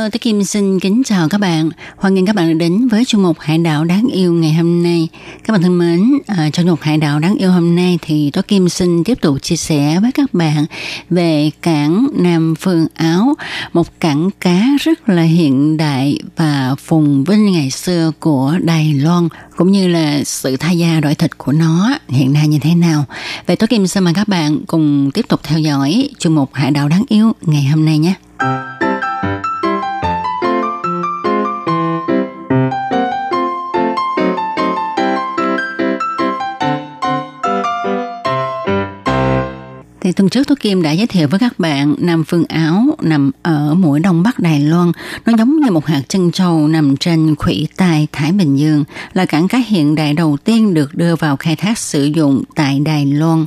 [0.00, 1.70] Hello, tôi Kim xin kính chào các bạn.
[1.96, 5.08] Hoan nghênh các bạn đến với chương mục Hải đảo đáng yêu ngày hôm nay.
[5.44, 8.42] Các bạn thân mến, à, trong mục Hải đảo đáng yêu hôm nay thì tôi
[8.42, 10.66] Kim xin tiếp tục chia sẻ với các bạn
[11.10, 13.34] về cảng Nam Phương Áo,
[13.72, 19.28] một cảng cá rất là hiện đại và phồn vinh ngày xưa của Đài Loan
[19.56, 23.04] cũng như là sự thay da đổi thịt của nó hiện nay như thế nào.
[23.46, 26.70] Vậy tôi Kim xin mời các bạn cùng tiếp tục theo dõi chương mục Hải
[26.70, 28.14] đảo đáng yêu ngày hôm nay nhé.
[40.10, 43.30] Thì tuần trước tôi Kim đã giới thiệu với các bạn Nam Phương Áo nằm
[43.42, 44.92] ở mũi đông bắc Đài Loan.
[45.26, 49.26] Nó giống như một hạt chân châu nằm trên khủy tài Thái Bình Dương, là
[49.26, 53.06] cảng cá hiện đại đầu tiên được đưa vào khai thác sử dụng tại Đài
[53.06, 53.46] Loan.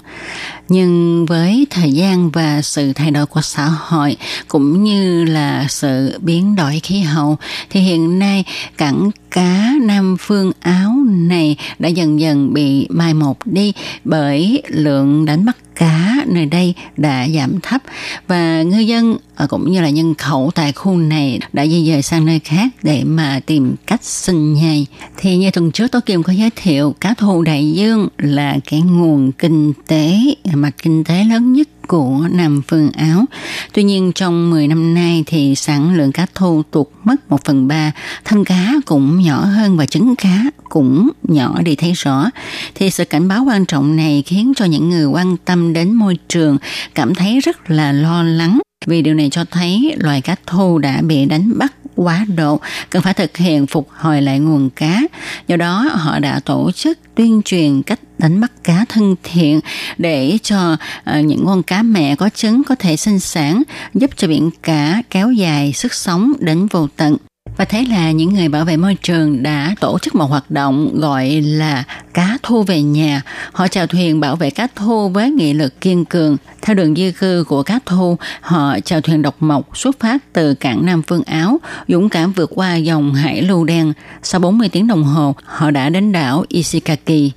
[0.70, 6.20] Nhưng với thời gian và sự thay đổi của xã hội cũng như là sự
[6.22, 7.38] biến đổi khí hậu
[7.70, 8.44] thì hiện nay
[8.78, 13.74] cảng cá Nam Phương Áo này đã dần dần bị mai một đi
[14.04, 17.82] bởi lượng đánh bắt cá nơi đây đã giảm thấp
[18.28, 22.02] và ngư dân ờ, cũng như là nhân khẩu tại khu này đã di dời
[22.02, 24.86] sang nơi khác để mà tìm cách sinh nhai.
[25.18, 28.82] Thì như tuần trước tôi Kim có giới thiệu cá thu đại dương là cái
[28.82, 30.20] nguồn kinh tế,
[30.54, 33.26] mặt kinh tế lớn nhất của Nam Phương Áo.
[33.74, 37.68] Tuy nhiên trong 10 năm nay thì sản lượng cá thu tụt mất 1 phần
[37.68, 37.92] 3,
[38.26, 42.30] thân cá cũng nhỏ hơn và trứng cá cũng nhỏ đi thấy rõ.
[42.76, 46.18] Thì sự cảnh báo quan trọng này khiến cho những người quan tâm đến môi
[46.30, 46.58] trường
[46.96, 51.02] cảm thấy rất là lo lắng vì điều này cho thấy loài cá thu đã
[51.02, 55.02] bị đánh bắt quá độ, cần phải thực hiện phục hồi lại nguồn cá.
[55.48, 59.60] Do đó, họ đã tổ chức tuyên truyền cách đánh bắt cá thân thiện
[59.98, 64.28] để cho ờ, những con cá mẹ có trứng có thể sinh sản, giúp cho
[64.28, 67.18] biển cá kéo dài sức sống đến vô tận.
[67.58, 71.00] Và thế là những người bảo vệ môi trường đã tổ chức một hoạt động
[71.00, 71.84] gọi là
[72.14, 73.22] cá thu về nhà.
[73.52, 76.38] Họ chào thuyền bảo vệ cá thu với nghị lực kiên cường.
[76.62, 80.54] Theo đường di cư của cá thu, họ chào thuyền độc mộc xuất phát từ
[80.54, 83.94] cảng Nam Phương Áo, dũng cảm vượt qua dòng hải lưu đen.
[84.24, 87.32] Sau 40 tiếng đồng hồ, họ đã đến đảo Ishikaki.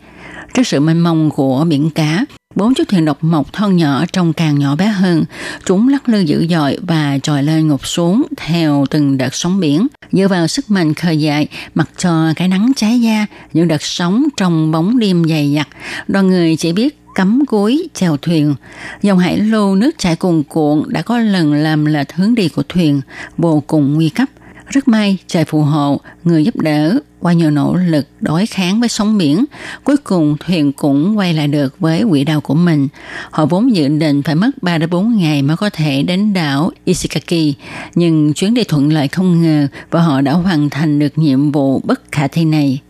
[0.56, 4.32] Trước sự mênh mông của biển cá, Bốn chiếc thuyền độc mộc thân nhỏ trong
[4.32, 5.24] càng nhỏ bé hơn,
[5.64, 9.86] chúng lắc lư dữ dội và trồi lên ngục xuống theo từng đợt sóng biển.
[10.12, 14.24] Dựa vào sức mạnh khơi dậy mặc cho cái nắng cháy da, những đợt sóng
[14.36, 15.68] trong bóng đêm dày dặt,
[16.08, 18.54] đoàn người chỉ biết cắm cúi chèo thuyền.
[19.02, 22.62] Dòng hải lưu nước chảy cuồn cuộn đã có lần làm lệch hướng đi của
[22.68, 23.00] thuyền,
[23.38, 24.28] vô cùng nguy cấp.
[24.66, 28.88] Rất may trời phù hộ, người giúp đỡ qua nhiều nỗ lực đối kháng với
[28.88, 29.44] sóng biển,
[29.84, 32.88] cuối cùng thuyền cũng quay lại được với quỹ đạo của mình.
[33.30, 36.70] Họ vốn dự định phải mất 3 đến 4 ngày mới có thể đến đảo
[36.84, 37.54] Ishikaki,
[37.94, 41.80] nhưng chuyến đi thuận lợi không ngờ và họ đã hoàn thành được nhiệm vụ
[41.84, 42.80] bất khả thi này.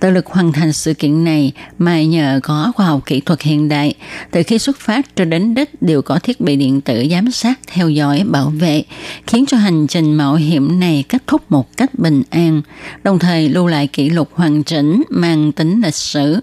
[0.00, 3.68] Tự lực hoàn thành sự kiện này mà nhờ có khoa học kỹ thuật hiện
[3.68, 3.94] đại,
[4.30, 7.60] từ khi xuất phát cho đến đích đều có thiết bị điện tử giám sát,
[7.66, 8.82] theo dõi, bảo vệ,
[9.26, 12.62] khiến cho hành trình mạo hiểm này kết thúc một cách bình an,
[13.04, 16.40] đồng thời lưu lại kỷ lục hoàn chỉnh mang tính lịch sử.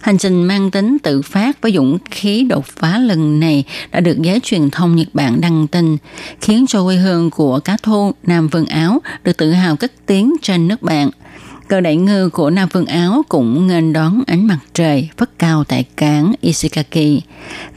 [0.00, 4.18] Hành trình mang tính tự phát với dũng khí đột phá lần này đã được
[4.22, 5.96] giới truyền thông Nhật Bản đăng tin,
[6.40, 10.36] khiến cho quê hương của cá thu Nam Vương Áo được tự hào cất tiếng
[10.42, 11.10] trên nước bạn–
[11.68, 15.64] Cờ đại ngư của Nam Phương Áo cũng nghênh đón ánh mặt trời phất cao
[15.64, 17.20] tại cảng Ishikaki.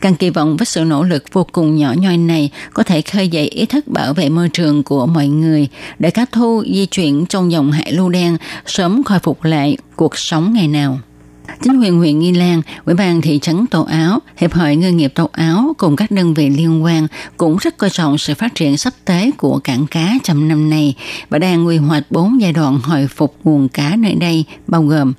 [0.02, 3.28] Càng kỳ vọng với sự nỗ lực vô cùng nhỏ nhoi này có thể khơi
[3.28, 5.68] dậy ý thức bảo vệ môi trường của mọi người
[6.00, 10.18] để cá thu di chuyển trong dòng hải lưu đen sớm khôi phục lại cuộc
[10.18, 11.00] sống ngày nào.
[11.62, 15.12] Chính quyền huyện Nghi Lan, Ủy ban thị trấn Tô Áo, Hiệp hội Ngư nghiệp
[15.16, 18.78] Tô Áo cùng các đơn vị liên quan cũng rất coi trọng sự phát triển
[18.78, 20.96] sắp tới của cảng cá trong năm nay
[21.30, 25.14] và đang quy hoạch bốn giai đoạn hồi phục nguồn cá nơi đây bao gồm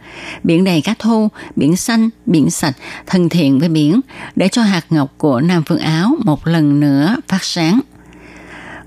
[0.44, 4.00] biển đầy cá thô, biển xanh, biển sạch, thân thiện với biển
[4.36, 7.80] để cho hạt ngọc của Nam Phương Áo một lần nữa phát sáng.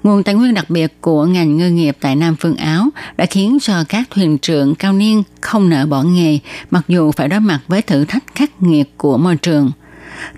[0.06, 3.58] Nguồn tài nguyên đặc biệt của ngành ngư nghiệp tại Nam Phương Áo đã khiến
[3.62, 6.39] cho các thuyền trưởng cao niên không nỡ bỏ nghề,
[6.72, 9.72] mặc dù phải đối mặt với thử thách khắc nghiệt của môi trường.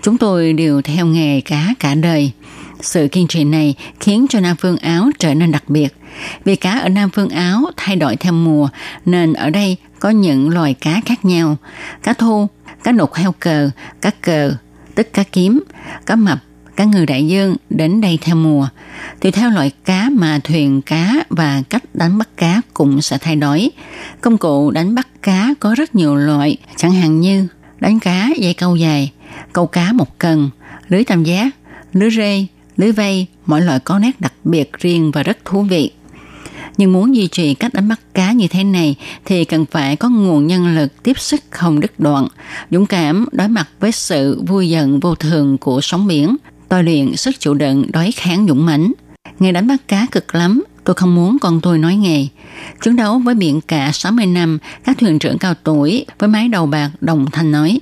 [0.02, 2.32] Chúng tôi đều theo nghề cá cả đời.
[2.80, 5.96] Sự kiên trì này khiến cho Nam Phương Áo trở nên đặc biệt.
[6.44, 8.68] Vì cá ở Nam Phương Áo thay đổi theo mùa,
[9.04, 11.56] nên ở đây có những loài cá khác nhau.
[12.02, 12.48] Cá thu,
[12.84, 14.52] cá nục heo cờ, cá cờ,
[14.94, 15.60] tức cá kiếm,
[16.06, 16.38] cá mập,
[16.78, 18.68] cá ngừ đại dương đến đây theo mùa.
[19.20, 23.36] Tùy theo loại cá mà thuyền cá và cách đánh bắt cá cũng sẽ thay
[23.36, 23.70] đổi.
[24.20, 27.48] Công cụ đánh bắt cá có rất nhiều loại, chẳng hạn như
[27.80, 29.12] đánh cá dây câu dài,
[29.52, 30.50] câu cá một cần,
[30.88, 31.50] lưới tam giác,
[31.92, 35.90] lưới rê, lưới vây, mỗi loại có nét đặc biệt riêng và rất thú vị.
[36.76, 40.08] Nhưng muốn duy trì cách đánh bắt cá như thế này thì cần phải có
[40.08, 42.28] nguồn nhân lực tiếp sức không đứt đoạn,
[42.70, 46.36] dũng cảm đối mặt với sự vui giận vô thường của sóng biển,
[46.68, 48.92] tôi luyện sức chịu đựng đối kháng dũng mãnh.
[49.38, 52.26] Nghề đánh bắt cá cực lắm, tôi không muốn con tôi nói nghề.
[52.82, 56.66] Chiến đấu với biển cả 60 năm, các thuyền trưởng cao tuổi với mái đầu
[56.66, 57.80] bạc đồng thanh nói.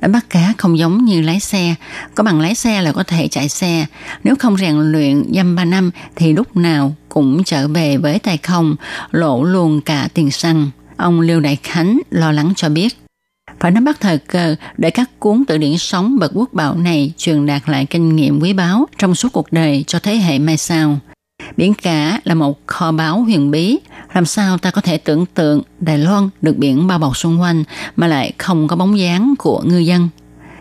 [0.00, 1.74] Đánh bắt cá không giống như lái xe,
[2.14, 3.86] có bằng lái xe là có thể chạy xe.
[4.24, 8.36] Nếu không rèn luyện dăm ba năm thì lúc nào cũng trở về với tay
[8.36, 8.76] không,
[9.10, 10.70] lộ luôn cả tiền xăng.
[10.96, 13.01] Ông Liêu Đại Khánh lo lắng cho biết.
[13.62, 17.12] Phải nắm bắt thời cơ để các cuốn từ điển sống bậc quốc bảo này
[17.16, 20.56] truyền đạt lại kinh nghiệm quý báu trong suốt cuộc đời cho thế hệ mai
[20.56, 20.98] sau.
[21.56, 23.78] Biển cả là một kho báu huyền bí,
[24.14, 27.64] làm sao ta có thể tưởng tượng Đài Loan được biển bao bọc xung quanh
[27.96, 30.08] mà lại không có bóng dáng của ngư dân.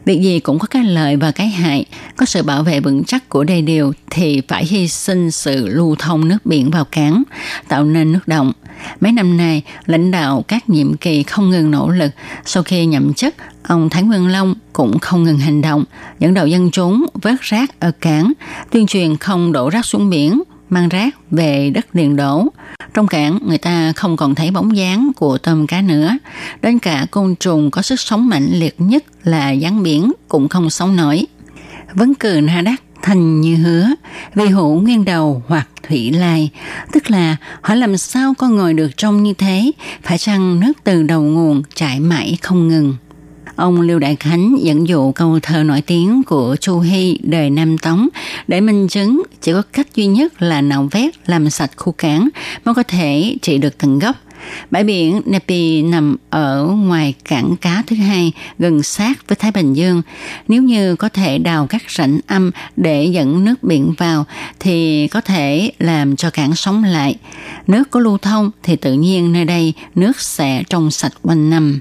[0.06, 1.86] Việc gì cũng có cái lợi và cái hại,
[2.16, 5.96] có sự bảo vệ vững chắc của đê điều thì phải hy sinh sự lưu
[6.00, 7.24] thông nước biển vào cảng,
[7.68, 8.52] tạo nên nước động.
[9.02, 12.12] Mấy năm nay, lãnh đạo các nhiệm kỳ không ngừng nỗ lực.
[12.46, 15.84] Sau khi nhậm chức, ông Thái Nguyên Long cũng không ngừng hành động,
[16.20, 18.34] dẫn đầu dân chúng vớt rác ở cảng,
[18.72, 22.48] tuyên truyền không đổ rác xuống biển, mang rác về đất liền đổ.
[22.94, 26.18] Trong cảng, người ta không còn thấy bóng dáng của tôm cá nữa.
[26.62, 30.70] Đến cả côn trùng có sức sống mạnh liệt nhất là gián biển cũng không
[30.70, 31.26] sống nổi.
[31.94, 33.88] Vấn cường Hà Đắc thành như hứa,
[34.36, 36.50] vì hữu nguyên đầu hoặc thủy lai,
[36.92, 39.72] tức là hỏi làm sao con ngồi được trong như thế,
[40.04, 42.96] phải chăng nước từ đầu nguồn chảy mãi không ngừng.
[43.56, 47.78] Ông Lưu Đại Khánh dẫn dụ câu thơ nổi tiếng của Chu Hy đời Nam
[47.78, 48.08] Tống
[48.48, 52.30] để minh chứng chỉ có cách duy nhất là nạo vét làm sạch khu cảng
[52.66, 54.16] mới có thể trị được tận gốc.
[54.72, 59.74] Bãi biển Nepi nằm ở ngoài cảng cá thứ hai, gần sát với Thái Bình
[59.74, 60.02] Dương.
[60.48, 64.26] Nếu như có thể đào các rãnh âm để dẫn nước biển vào
[64.60, 67.16] thì có thể làm cho cảng sống lại.
[67.68, 71.80] Nước có lưu thông thì tự nhiên nơi đây nước sẽ trong sạch quanh năm.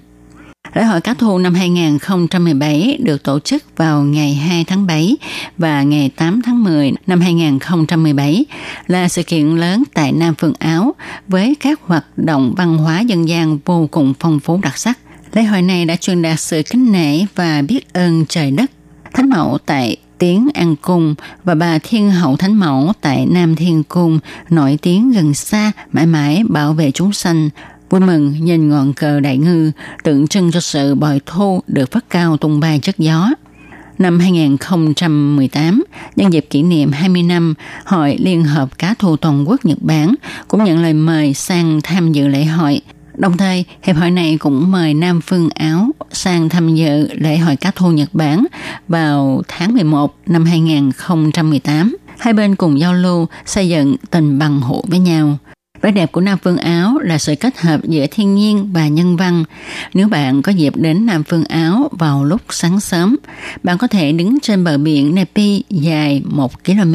[0.75, 5.17] Lễ hội cá thu năm 2017 được tổ chức vào ngày 2 tháng 7
[5.59, 8.45] và ngày 8 tháng 10 năm 2017
[8.87, 10.95] là sự kiện lớn tại Nam Phương Áo
[11.29, 14.99] với các hoạt động văn hóa dân gian vô cùng phong phú đặc sắc.
[15.33, 18.71] Lễ hội này đã truyền đạt sự kính nể và biết ơn trời đất.
[19.13, 21.15] Thánh mẫu tại tiếng An Cung
[21.45, 24.19] và bà Thiên Hậu Thánh Mẫu tại Nam Thiên Cung
[24.51, 27.51] nổi tiếng gần xa, mãi mãi bảo vệ chúng sanh
[27.91, 29.73] Vui mừng nhìn ngọn cờ đại ngư
[30.05, 33.31] tượng trưng cho sự bồi thu được phát cao tung bay chất gió.
[33.99, 35.85] Năm 2018,
[36.17, 40.15] nhân dịp kỷ niệm 20 năm, Hội Liên hợp Cá thu Toàn quốc Nhật Bản
[40.49, 42.81] cũng nhận lời mời sang tham dự lễ hội.
[43.17, 47.57] Đồng thời, hiệp hội này cũng mời Nam Phương Áo sang tham dự lễ hội
[47.57, 48.47] cá thu Nhật Bản
[48.89, 51.97] vào tháng 11 năm 2018.
[52.19, 55.39] Hai bên cùng giao lưu xây dựng tình bằng hữu với nhau.
[55.83, 59.17] Vẻ đẹp của Nam Phương Áo là sự kết hợp giữa thiên nhiên và nhân
[59.17, 59.45] văn.
[59.95, 63.17] Nếu bạn có dịp đến Nam Phương Áo vào lúc sáng sớm,
[63.63, 66.95] bạn có thể đứng trên bờ biển Nepi dài 1 km.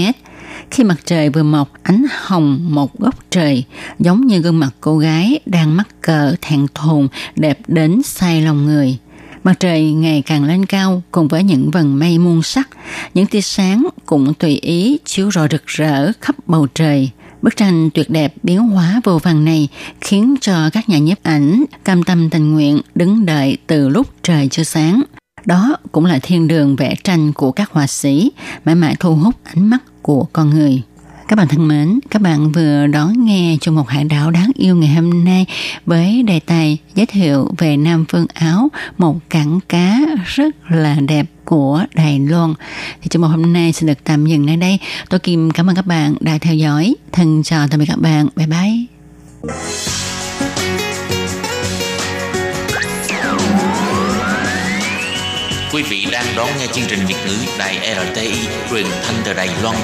[0.72, 3.64] Khi mặt trời vừa mọc, ánh hồng một góc trời,
[4.00, 8.66] giống như gương mặt cô gái đang mắc cờ thẹn thùng đẹp đến say lòng
[8.66, 8.98] người.
[9.44, 12.70] Mặt trời ngày càng lên cao cùng với những vầng mây muôn sắc,
[13.14, 17.10] những tia sáng cũng tùy ý chiếu rọi rực rỡ khắp bầu trời–
[17.46, 19.68] Bức tranh tuyệt đẹp biến hóa vô vàng này
[20.02, 24.48] khiến cho các nhà nhiếp ảnh cam tâm tình nguyện đứng đợi từ lúc trời
[24.52, 25.02] chưa sáng.
[25.46, 28.32] Đó cũng là thiên đường vẽ tranh của các họa sĩ,
[28.66, 30.82] mãi mãi thu hút ánh mắt của con người.
[31.28, 34.76] Các bạn thân mến, các bạn vừa đón nghe trong một hải đảo đáng yêu
[34.76, 35.46] ngày hôm nay
[35.86, 41.26] với đề tài giới thiệu về Nam Phương Áo, một cảng cá rất là đẹp
[41.46, 42.54] của Đài Loan.
[43.02, 44.80] Thì chương một hôm nay xin được tạm dừng nơi đây.
[45.10, 46.96] Tôi Kim cảm ơn các bạn đã theo dõi.
[47.12, 48.28] Thân chào tạm biệt các bạn.
[48.36, 48.86] Bye bye.
[55.74, 58.32] Quý vị đang đón nghe chương trình Việt ngữ Đài RTI
[58.70, 59.76] truyền thanh từ Đài Loan.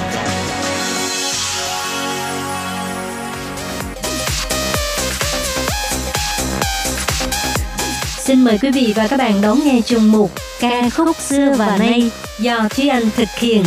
[8.32, 10.30] Xin mời quý vị và các bạn đón nghe chương mục
[10.60, 12.10] Ca khúc xưa và nay
[12.40, 13.62] do Thúy Anh thực hiện.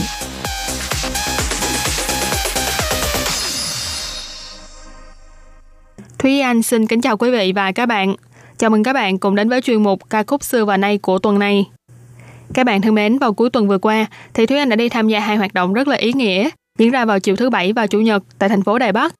[6.19, 8.15] Thúy Anh xin kính chào quý vị và các bạn.
[8.57, 11.19] Chào mừng các bạn cùng đến với chuyên mục Ca khúc xưa và nay của
[11.19, 11.65] tuần này.
[12.53, 15.07] Các bạn thân mến, vào cuối tuần vừa qua thì Thúy Anh đã đi tham
[15.07, 16.49] gia hai hoạt động rất là ý nghĩa
[16.79, 19.13] diễn ra vào chiều thứ Bảy và Chủ nhật tại thành phố Đài Bắc.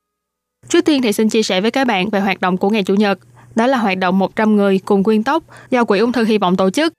[0.69, 2.95] Trước tiên thì xin chia sẻ với các bạn về hoạt động của ngày Chủ
[2.95, 3.19] nhật–
[3.55, 6.55] đó là hoạt động 100 người cùng quyên tóc do Quỹ ung thư hy vọng
[6.55, 6.93] tổ chức.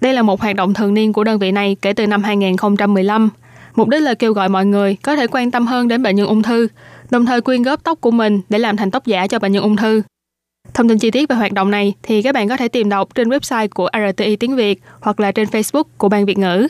[0.00, 3.30] Đây là một hoạt động thường niên của đơn vị này kể từ năm 2015.
[3.74, 6.26] Mục đích là kêu gọi mọi người có thể quan tâm hơn đến bệnh nhân
[6.26, 6.68] ung thư,
[7.10, 9.62] đồng thời quyên góp tóc của mình để làm thành tóc giả cho bệnh nhân
[9.62, 10.02] ung thư.
[10.74, 13.14] Thông tin chi tiết về hoạt động này thì các bạn có thể tìm đọc
[13.14, 16.68] trên website của RTI tiếng Việt hoặc là trên Facebook của Ban Việt ngữ.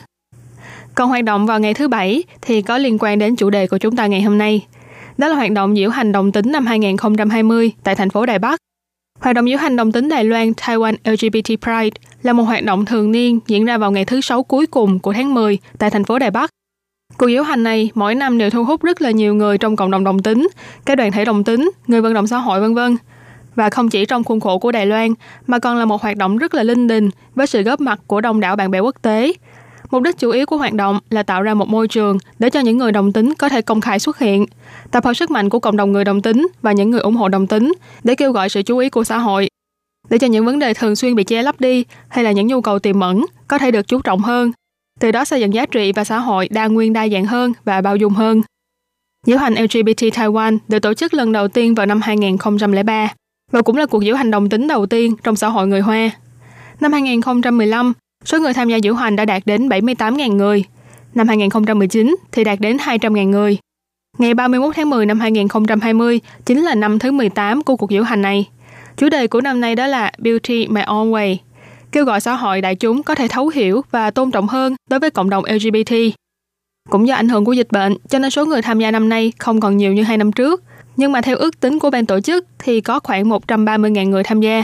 [0.95, 3.77] Còn hoạt động vào ngày thứ Bảy thì có liên quan đến chủ đề của
[3.77, 4.65] chúng ta ngày hôm nay.
[5.17, 8.59] Đó là hoạt động diễu hành đồng tính năm 2020 tại thành phố Đài Bắc.
[9.19, 12.85] Hoạt động diễu hành đồng tính Đài Loan Taiwan LGBT Pride là một hoạt động
[12.85, 16.03] thường niên diễn ra vào ngày thứ Sáu cuối cùng của tháng 10 tại thành
[16.03, 16.49] phố Đài Bắc.
[17.17, 19.91] Cuộc diễu hành này mỗi năm đều thu hút rất là nhiều người trong cộng
[19.91, 20.47] đồng đồng tính,
[20.85, 22.97] các đoàn thể đồng tính, người vận động xã hội vân vân.
[23.55, 25.13] Và không chỉ trong khuôn khổ của Đài Loan,
[25.47, 28.21] mà còn là một hoạt động rất là linh đình với sự góp mặt của
[28.21, 29.33] đông đảo bạn bè quốc tế.
[29.91, 32.59] Mục đích chủ yếu của hoạt động là tạo ra một môi trường để cho
[32.59, 34.45] những người đồng tính có thể công khai xuất hiện,
[34.91, 37.29] tập hợp sức mạnh của cộng đồng người đồng tính và những người ủng hộ
[37.29, 37.73] đồng tính
[38.03, 39.49] để kêu gọi sự chú ý của xã hội
[40.09, 42.61] để cho những vấn đề thường xuyên bị che lấp đi hay là những nhu
[42.61, 44.51] cầu tiềm ẩn có thể được chú trọng hơn
[44.99, 47.81] từ đó xây dựng giá trị và xã hội đa nguyên đa dạng hơn và
[47.81, 48.41] bao dung hơn.
[49.25, 53.13] Diễu hành LGBT Taiwan được tổ chức lần đầu tiên vào năm 2003
[53.51, 56.11] và cũng là cuộc diễu hành đồng tính đầu tiên trong xã hội người Hoa.
[56.79, 57.93] Năm 2015,
[58.25, 60.63] số người tham gia diễu hành đã đạt đến 78.000 người.
[61.15, 63.57] Năm 2019 thì đạt đến 200.000 người.
[64.17, 68.21] Ngày 31 tháng 10 năm 2020 chính là năm thứ 18 của cuộc diễu hành
[68.21, 68.49] này.
[68.97, 71.37] Chủ đề của năm nay đó là Beauty My Own Way,
[71.91, 74.99] kêu gọi xã hội đại chúng có thể thấu hiểu và tôn trọng hơn đối
[74.99, 75.93] với cộng đồng LGBT.
[76.89, 79.33] Cũng do ảnh hưởng của dịch bệnh, cho nên số người tham gia năm nay
[79.37, 80.63] không còn nhiều như hai năm trước.
[80.97, 84.41] Nhưng mà theo ước tính của ban tổ chức thì có khoảng 130.000 người tham
[84.41, 84.63] gia.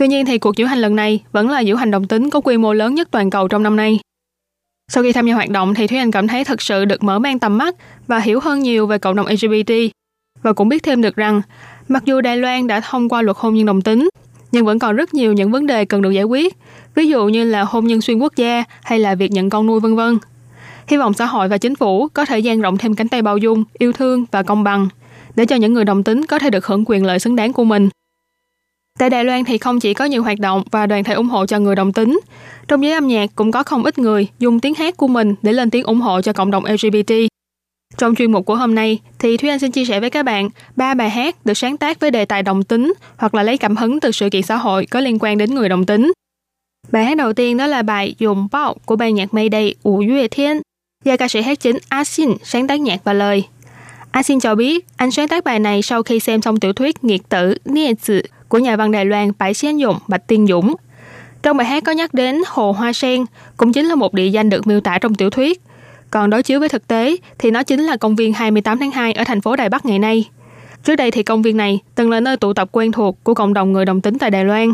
[0.00, 2.40] Tuy nhiên thì cuộc diễu hành lần này vẫn là diễu hành đồng tính có
[2.40, 3.98] quy mô lớn nhất toàn cầu trong năm nay.
[4.92, 7.18] Sau khi tham gia hoạt động thì Thúy Anh cảm thấy thật sự được mở
[7.18, 7.74] mang tầm mắt
[8.06, 9.72] và hiểu hơn nhiều về cộng đồng LGBT
[10.42, 11.42] và cũng biết thêm được rằng
[11.88, 14.08] mặc dù Đài Loan đã thông qua luật hôn nhân đồng tính
[14.52, 16.56] nhưng vẫn còn rất nhiều những vấn đề cần được giải quyết,
[16.94, 19.80] ví dụ như là hôn nhân xuyên quốc gia hay là việc nhận con nuôi
[19.80, 20.18] vân vân.
[20.86, 23.38] Hy vọng xã hội và chính phủ có thể dang rộng thêm cánh tay bao
[23.38, 24.88] dung, yêu thương và công bằng
[25.34, 27.64] để cho những người đồng tính có thể được hưởng quyền lợi xứng đáng của
[27.64, 27.88] mình.
[29.00, 31.46] Tại Đài Loan thì không chỉ có nhiều hoạt động và đoàn thể ủng hộ
[31.46, 32.20] cho người đồng tính,
[32.68, 35.52] trong giới âm nhạc cũng có không ít người dùng tiếng hát của mình để
[35.52, 37.12] lên tiếng ủng hộ cho cộng đồng LGBT.
[37.98, 40.48] Trong chuyên mục của hôm nay thì Thúy Anh xin chia sẻ với các bạn
[40.76, 43.76] ba bài hát được sáng tác với đề tài đồng tính hoặc là lấy cảm
[43.76, 46.12] hứng từ sự kiện xã hội có liên quan đến người đồng tính.
[46.92, 50.28] Bài hát đầu tiên đó là bài Dùng Bao của ban nhạc Mayday Ủ Yue
[50.28, 50.60] Thiên
[51.04, 53.44] do ca sĩ hát chính A Xin sáng tác nhạc và lời.
[54.10, 57.04] A Xin cho biết anh sáng tác bài này sau khi xem xong tiểu thuyết
[57.04, 60.74] Nghiệt tử Nia Tử của nhà văn Đài Loan Bãi Xén Dụng Bạch Tiên Dũng.
[61.42, 63.24] Trong bài hát có nhắc đến Hồ Hoa Sen,
[63.56, 65.60] cũng chính là một địa danh được miêu tả trong tiểu thuyết.
[66.10, 69.12] Còn đối chiếu với thực tế thì nó chính là công viên 28 tháng 2
[69.12, 70.28] ở thành phố Đài Bắc ngày nay.
[70.84, 73.54] Trước đây thì công viên này từng là nơi tụ tập quen thuộc của cộng
[73.54, 74.72] đồng người đồng tính tại Đài Loan.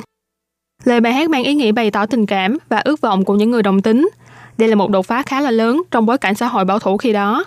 [0.85, 3.51] Lời bài hát mang ý nghĩa bày tỏ tình cảm và ước vọng của những
[3.51, 4.09] người đồng tính.
[4.59, 6.97] Đây là một đột phá khá là lớn trong bối cảnh xã hội bảo thủ
[6.97, 7.45] khi đó.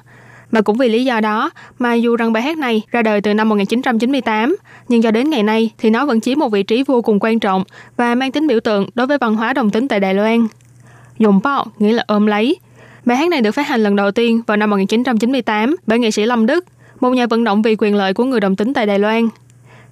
[0.52, 3.34] Mà cũng vì lý do đó mà dù rằng bài hát này ra đời từ
[3.34, 4.56] năm 1998,
[4.88, 7.40] nhưng cho đến ngày nay thì nó vẫn chiếm một vị trí vô cùng quan
[7.40, 7.64] trọng
[7.98, 10.48] và mang tính biểu tượng đối với văn hóa đồng tính tại Đài Loan.
[11.18, 12.58] Dùng bọ nghĩa là ôm lấy.
[13.06, 16.26] Bài hát này được phát hành lần đầu tiên vào năm 1998 bởi nghệ sĩ
[16.26, 16.66] Lâm Đức,
[17.00, 19.30] một nhà vận động vì quyền lợi của người đồng tính tại Đài Loan.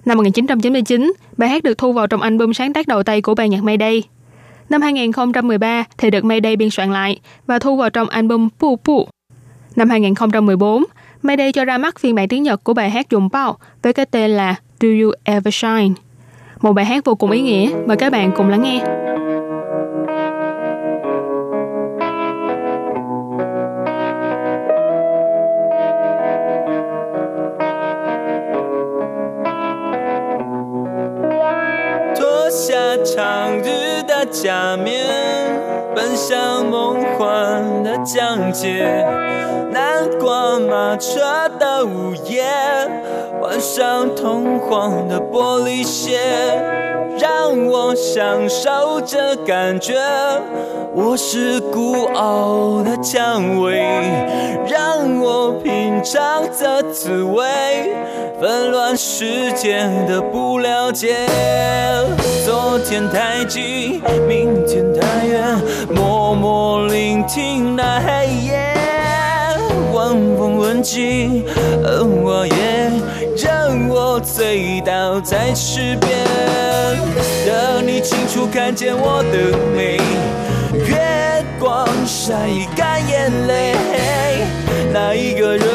[0.04, 3.50] Năm 1999, bài hát được thu vào trong album sáng tác đầu tay của ban
[3.50, 4.02] nhạc Mayday.
[4.68, 9.08] Năm 2013 thì được Mayday biên soạn lại và thu vào trong album Pu Pu.
[9.78, 10.84] Năm 2014,
[11.22, 14.06] Mayday cho ra mắt phiên bản tiếng Nhật của bài hát dùng bao với cái
[14.06, 15.94] tên là Do You Ever Shine?
[16.60, 18.84] Một bài hát vô cùng ý nghĩa, mời các bạn cùng lắng nghe.
[32.48, 34.76] Hãy subscribe cho
[35.98, 39.04] 奔向梦幻的疆界。
[39.72, 42.44] 南瓜马车的午夜，
[43.40, 46.18] 换上通黄的玻璃鞋，
[47.18, 49.94] 让我享受这感觉。
[50.94, 53.78] 我是孤傲的蔷薇，
[54.66, 57.44] 让我品尝这滋味。
[58.40, 59.78] 纷乱世界
[60.08, 61.26] 的不了解，
[62.44, 65.42] 昨天太近，明天太远，
[65.94, 68.74] 默默聆听那黑夜，
[69.92, 71.44] 晚风吻尽，
[71.84, 72.54] 而我也
[73.40, 76.10] 让我醉倒在池边，
[77.46, 79.96] 让你清楚看见我的美。
[80.72, 82.34] 月光晒
[82.76, 83.76] 干眼泪，
[84.92, 85.66] 那一个人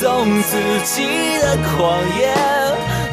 [0.00, 2.32] 送自己的狂野，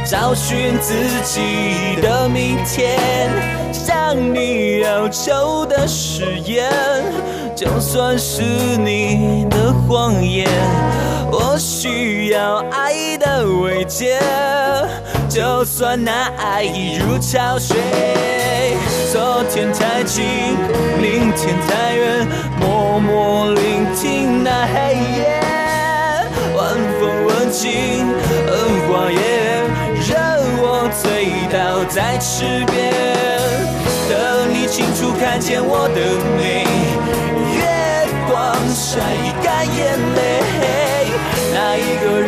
[0.06, 2.98] 找寻自己的明天。
[3.74, 6.72] 向你要求的誓言，
[7.54, 10.48] 就算是你的谎言，
[11.30, 14.18] 我需要爱的慰藉。
[15.28, 17.76] 就算那爱已如潮水，
[19.12, 20.24] 昨天太近，
[21.02, 22.26] 明天太远，
[27.68, 28.06] 风吻尽
[28.48, 28.56] 恩
[28.88, 29.18] 花叶，
[30.08, 30.16] 任
[30.60, 31.04] 我醉
[31.52, 32.94] 倒在池边，
[34.10, 34.16] 等
[34.54, 36.00] 你清楚看见我的
[36.38, 36.66] 美，
[37.58, 37.60] 月
[38.30, 38.36] 光
[38.74, 39.00] 晒
[39.44, 40.18] 干眼泪，
[41.54, 42.27] 那一个人。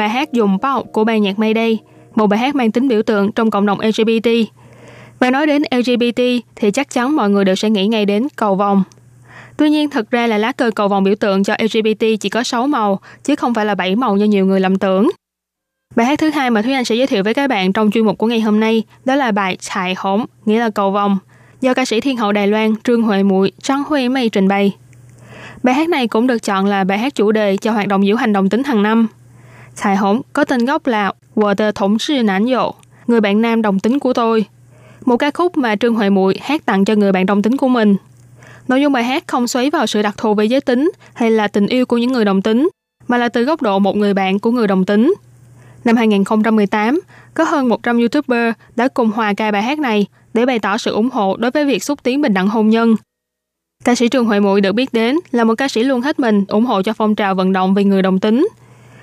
[0.00, 1.78] Bài hát Dùng pop của ban nhạc Mayday,
[2.14, 4.28] một bài hát mang tính biểu tượng trong cộng đồng LGBT.
[5.18, 6.22] Và nói đến LGBT
[6.56, 8.82] thì chắc chắn mọi người đều sẽ nghĩ ngay đến cầu vồng.
[9.56, 12.42] Tuy nhiên thật ra là lá cờ cầu vồng biểu tượng cho LGBT chỉ có
[12.42, 15.10] 6 màu, chứ không phải là 7 màu như nhiều người lầm tưởng.
[15.96, 18.04] Bài hát thứ hai mà Thúy Anh sẽ giới thiệu với các bạn trong chuyên
[18.04, 21.18] mục của ngày hôm nay đó là bài Chạy hổm nghĩa là cầu vồng,
[21.60, 24.76] do ca sĩ thiên hậu Đài Loan Trương Huệ Muội, Trang Huê Mây trình bày.
[25.62, 28.16] Bài hát này cũng được chọn là bài hát chủ đề cho hoạt động diễu
[28.16, 29.08] hành đồng tính hàng năm.
[29.76, 32.70] 彩 Hổng có tên gốc là Wo de thống sư nán dụ,
[33.06, 34.44] người bạn nam đồng tính của tôi.
[35.04, 37.68] Một ca khúc mà Trương Huệ Muội hát tặng cho người bạn đồng tính của
[37.68, 37.96] mình.
[38.68, 41.48] Nội dung bài hát không xoáy vào sự đặc thù về giới tính hay là
[41.48, 42.68] tình yêu của những người đồng tính,
[43.08, 45.14] mà là từ góc độ một người bạn của người đồng tính.
[45.84, 47.00] Năm 2018,
[47.34, 50.92] có hơn 100 YouTuber đã cùng hòa ca bài hát này để bày tỏ sự
[50.92, 52.96] ủng hộ đối với việc xúc tiến bình đẳng hôn nhân.
[53.84, 56.44] Ca sĩ Trương Huệ Muội được biết đến là một ca sĩ luôn hết mình
[56.48, 58.48] ủng hộ cho phong trào vận động vì người đồng tính.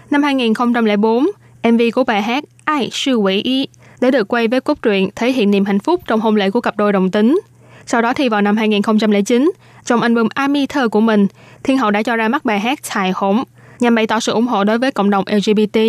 [0.10, 1.26] Năm 2004,
[1.64, 3.68] MV của bài hát Ai sư quỷ y
[4.02, 6.62] đã được quay với cốt truyện thể hiện niềm hạnh phúc trong hôn lễ của
[6.62, 7.40] cặp đôi đồng tính.
[7.86, 9.52] Sau đó thì vào năm 2009,
[9.86, 11.28] trong album Ami Thơ của mình,
[11.64, 13.38] Thiên Hậu đã cho ra mắt bài hát Tài Hỗn
[13.80, 15.80] nhằm bày tỏ sự ủng hộ đối với cộng đồng LGBT.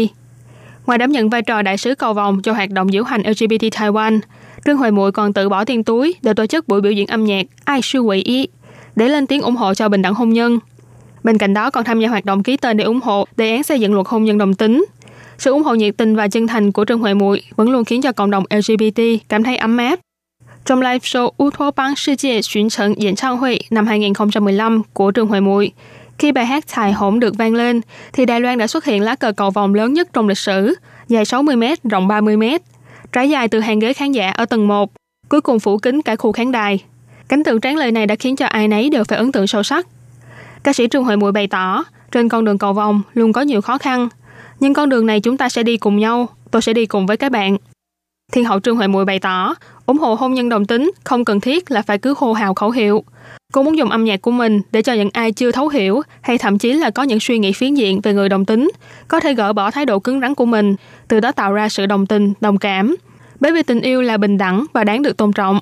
[0.86, 3.62] Ngoài đảm nhận vai trò đại sứ cầu vòng cho hoạt động diễu hành LGBT
[3.62, 4.20] Taiwan,
[4.64, 7.24] Trương Huệ Muội còn tự bỏ tiền túi để tổ chức buổi biểu diễn âm
[7.24, 8.48] nhạc Ai sư quỷ y
[8.96, 10.58] để lên tiếng ủng hộ cho bình đẳng hôn nhân.
[11.24, 13.62] Bên cạnh đó còn tham gia hoạt động ký tên để ủng hộ đề án
[13.62, 14.84] xây dựng luật hôn nhân đồng tính.
[15.38, 18.02] Sự ủng hộ nhiệt tình và chân thành của Trương Huệ Muội vẫn luôn khiến
[18.02, 19.98] cho cộng đồng LGBT cảm thấy ấm áp.
[20.64, 22.94] Trong live show Utho Bang Sư Chia Xuyến Trận
[23.40, 25.72] hội năm 2015 của Trương Huệ Muội,
[26.18, 27.80] khi bài hát Tài Hỗn được vang lên,
[28.12, 30.74] thì Đài Loan đã xuất hiện lá cờ cầu vòng lớn nhất trong lịch sử,
[31.08, 32.42] dài 60 m, rộng 30 m.
[33.12, 34.90] trải dài từ hàng ghế khán giả ở tầng 1,
[35.28, 36.84] cuối cùng phủ kín cả khu khán đài.
[37.28, 39.62] Cảnh tượng tráng lệ này đã khiến cho ai nấy đều phải ấn tượng sâu
[39.62, 39.86] sắc.
[40.68, 43.60] Ca sĩ Trương Huệ mùi bày tỏ, trên con đường cầu vòng luôn có nhiều
[43.60, 44.08] khó khăn,
[44.60, 47.16] nhưng con đường này chúng ta sẽ đi cùng nhau, tôi sẽ đi cùng với
[47.16, 47.56] các bạn.
[48.32, 49.54] Thiên hậu Trương Huệ mùi bày tỏ,
[49.86, 52.70] ủng hộ hôn nhân đồng tính không cần thiết là phải cứ hô hào khẩu
[52.70, 53.04] hiệu.
[53.52, 56.38] Cô muốn dùng âm nhạc của mình để cho những ai chưa thấu hiểu hay
[56.38, 58.70] thậm chí là có những suy nghĩ phiến diện về người đồng tính,
[59.08, 60.76] có thể gỡ bỏ thái độ cứng rắn của mình,
[61.08, 62.96] từ đó tạo ra sự đồng tình, đồng cảm.
[63.40, 65.60] Bởi vì tình yêu là bình đẳng và đáng được tôn trọng.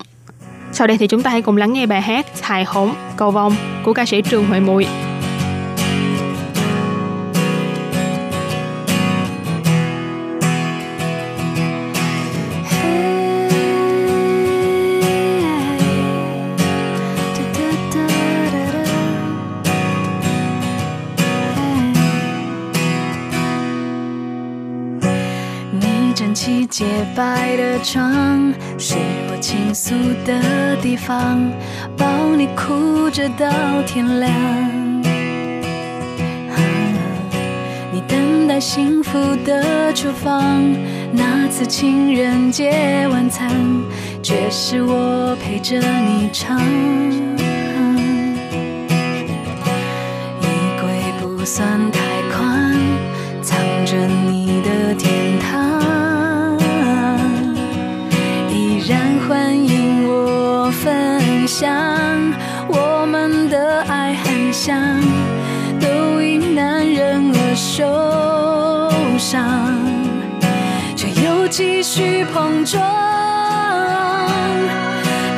[0.77, 3.55] Sau đây thì chúng ta hãy cùng lắng nghe bài hát Hài hổng, cầu Vong
[3.83, 4.87] của ca sĩ Trường Huệ Muội.
[26.77, 28.97] 洁白的床是
[29.31, 31.51] 我倾诉的地方，
[31.97, 32.05] 抱
[32.37, 34.31] 你哭着到天亮。
[37.91, 40.61] 你等待幸福的厨房，
[41.11, 43.49] 那次情人节晚餐，
[44.21, 46.59] 却是我陪着你唱。
[50.41, 50.45] 衣
[50.79, 50.87] 柜
[51.19, 51.99] 不算太
[52.31, 52.71] 宽，
[53.41, 53.95] 藏着
[54.29, 55.66] 你的天堂。
[59.27, 61.69] 欢迎我分享，
[62.69, 65.01] 我们的爱很像，
[65.81, 69.75] 都因男人而受伤，
[70.95, 72.81] 却又继续碰撞。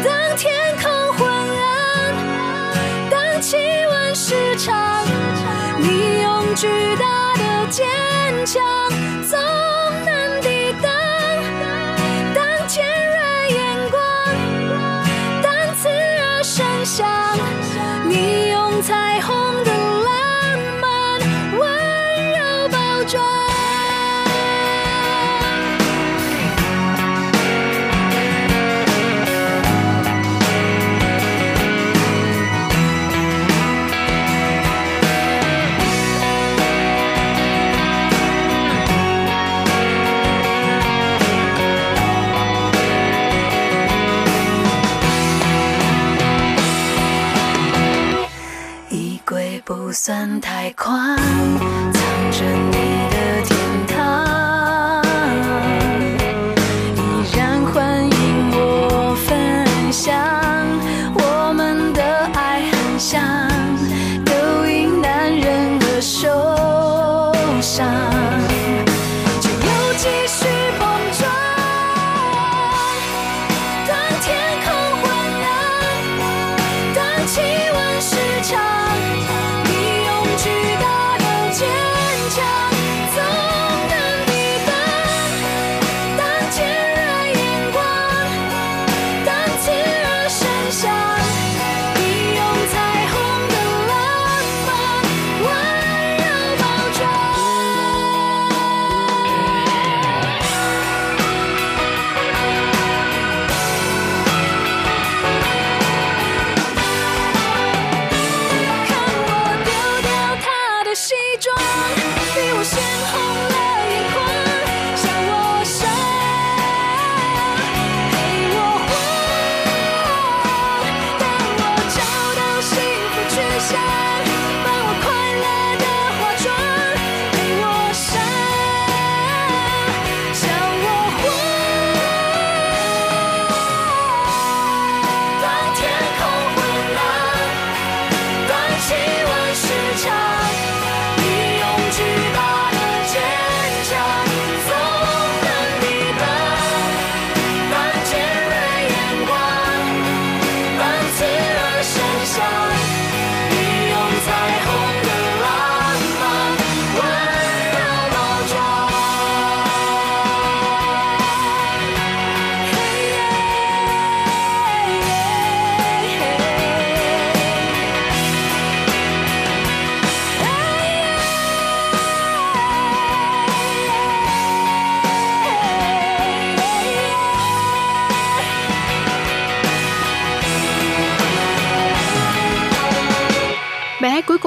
[0.04, 1.28] 当天空昏
[1.58, 2.14] 暗，
[3.10, 5.04] 当气温失常，
[5.80, 7.88] 你用巨大的坚
[8.46, 8.62] 强
[9.28, 9.36] 走。
[18.90, 19.39] 彩虹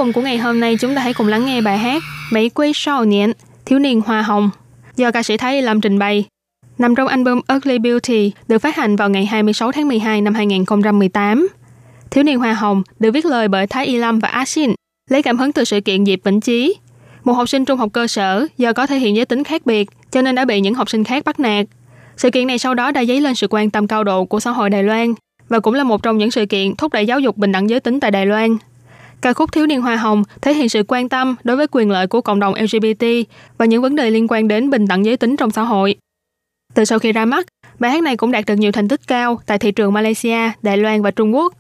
[0.02, 2.72] cùng của ngày hôm nay chúng ta hãy cùng lắng nghe bài hát Mỹ Quy
[2.74, 3.32] Sao Niên,
[3.66, 4.50] Thiếu niên Hoa Hồng
[4.96, 6.24] do ca sĩ Thái Lâm trình bày.
[6.78, 11.48] nằm trong album Ugly Beauty được phát hành vào ngày 26 tháng 12 năm 2018.
[12.10, 14.74] Thiếu niên Hoa Hồng được viết lời bởi Thái Y Lâm và Ashin,
[15.10, 16.74] lấy cảm hứng từ sự kiện Diệp Vĩnh Chí.
[17.24, 19.88] Một học sinh trung học cơ sở do có thể hiện giới tính khác biệt
[20.10, 21.66] cho nên đã bị những học sinh khác bắt nạt.
[22.16, 24.50] Sự kiện này sau đó đã dấy lên sự quan tâm cao độ của xã
[24.50, 25.14] hội Đài Loan
[25.48, 27.80] và cũng là một trong những sự kiện thúc đẩy giáo dục bình đẳng giới
[27.80, 28.56] tính tại Đài Loan.
[29.22, 32.06] Ca khúc Thiếu niên Hoa Hồng thể hiện sự quan tâm đối với quyền lợi
[32.06, 33.04] của cộng đồng LGBT
[33.58, 35.94] và những vấn đề liên quan đến bình đẳng giới tính trong xã hội.
[36.74, 37.46] Từ sau khi ra mắt,
[37.78, 40.76] bài hát này cũng đạt được nhiều thành tích cao tại thị trường Malaysia, Đài
[40.76, 41.54] Loan và Trung Quốc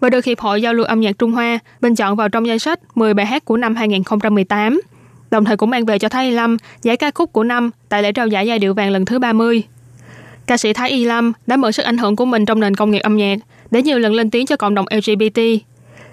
[0.00, 2.58] và được Hiệp hội Giao lưu âm nhạc Trung Hoa bình chọn vào trong danh
[2.58, 4.80] sách 10 bài hát của năm 2018,
[5.30, 8.02] đồng thời cũng mang về cho Thái Y Lâm giải ca khúc của năm tại
[8.02, 9.62] lễ trao giải giai điệu vàng lần thứ 30.
[10.46, 12.90] Ca sĩ Thái Y Lâm đã mở sức ảnh hưởng của mình trong nền công
[12.90, 13.38] nghiệp âm nhạc
[13.70, 15.40] để nhiều lần lên tiếng cho cộng đồng LGBT.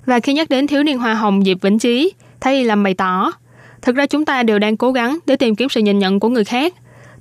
[0.05, 3.31] Và khi nhắc đến thiếu niên hoa hồng Diệp Vĩnh Chí, thay làm bày tỏ,
[3.81, 6.29] thực ra chúng ta đều đang cố gắng để tìm kiếm sự nhìn nhận của
[6.29, 6.73] người khác.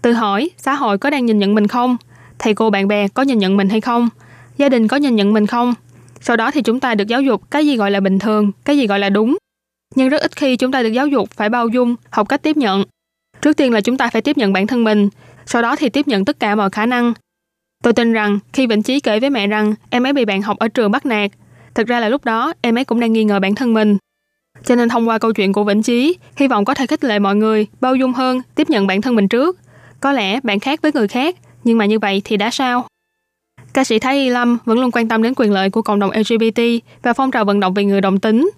[0.02, 1.96] Tự hỏi, xã hội có đang nhìn nhận mình không?
[2.38, 4.08] Thầy cô bạn bè có nhìn nhận mình hay không?
[4.56, 5.74] Gia đình có nhìn nhận mình không?
[6.20, 8.78] Sau đó thì chúng ta được giáo dục cái gì gọi là bình thường, cái
[8.78, 9.36] gì gọi là đúng.
[9.94, 12.56] Nhưng rất ít khi chúng ta được giáo dục phải bao dung, học cách tiếp
[12.56, 12.84] nhận.
[13.42, 15.08] Trước tiên là chúng ta phải tiếp nhận bản thân mình,
[15.46, 17.12] sau đó thì tiếp nhận tất cả mọi khả năng.
[17.82, 20.58] Tôi tin rằng khi Vĩnh Chí kể với mẹ rằng em ấy bị bạn học
[20.58, 21.30] ở trường bắt nạt,
[21.74, 23.96] thực ra là lúc đó em ấy cũng đang nghi ngờ bản thân mình.
[24.64, 27.18] Cho nên thông qua câu chuyện của Vĩnh Chí, hy vọng có thể khích lệ
[27.18, 29.58] mọi người bao dung hơn, tiếp nhận bản thân mình trước.
[30.00, 32.86] Có lẽ bạn khác với người khác, nhưng mà như vậy thì đã sao?
[33.74, 36.10] Ca sĩ Thái Y Lâm vẫn luôn quan tâm đến quyền lợi của cộng đồng
[36.10, 36.60] LGBT
[37.02, 38.50] và phong trào vận động về người đồng tính.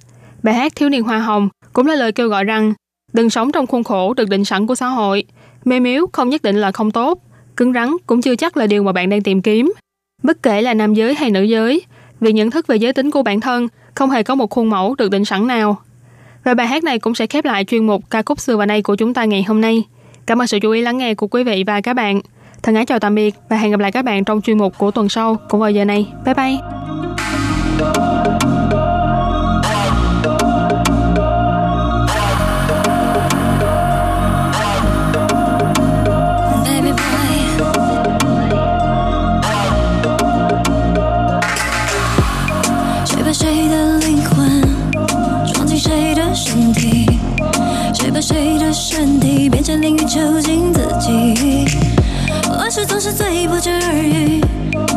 [0.42, 2.74] Bài hát Thiếu niên Hoa Hồng cũng là lời kêu gọi rằng
[3.12, 5.24] đừng sống trong khuôn khổ được định sẵn của xã hội.
[5.64, 7.22] Mê miếu không nhất định là không tốt,
[7.56, 9.72] cứng rắn cũng chưa chắc là điều mà bạn đang tìm kiếm.
[10.22, 11.82] Bất kể là nam giới hay nữ giới,
[12.24, 14.94] vì nhận thức về giới tính của bản thân, không hề có một khuôn mẫu
[14.98, 15.76] được định sẵn nào.
[16.44, 18.82] Và bài hát này cũng sẽ khép lại chuyên mục ca khúc xưa và nay
[18.82, 19.82] của chúng ta ngày hôm nay.
[20.26, 22.20] Cảm ơn sự chú ý lắng nghe của quý vị và các bạn.
[22.62, 24.90] Thân ái chào tạm biệt và hẹn gặp lại các bạn trong chuyên mục của
[24.90, 26.06] tuần sau cũng vào giờ này.
[26.24, 28.23] Bye bye!
[48.26, 51.66] 谁的身体变成淋雨囚禁自己？
[52.48, 54.42] 往事总是最不值耳语，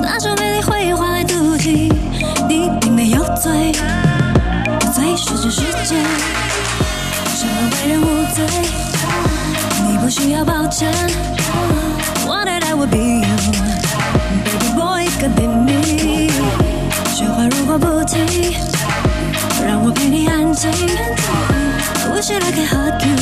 [0.02, 1.92] 那种美丽会换来妒忌。
[2.48, 3.74] 你并没有罪，
[4.94, 5.98] 罪是这世界，
[7.36, 8.46] 什么为人无罪？
[9.86, 10.90] 你不需要抱歉。
[12.26, 13.36] Wanted I would be you,
[14.46, 16.30] baby boy could be me。
[17.14, 18.54] 雪花如果不停，
[19.68, 20.72] 让我陪你安静。
[22.13, 23.17] Wish that I could hug you,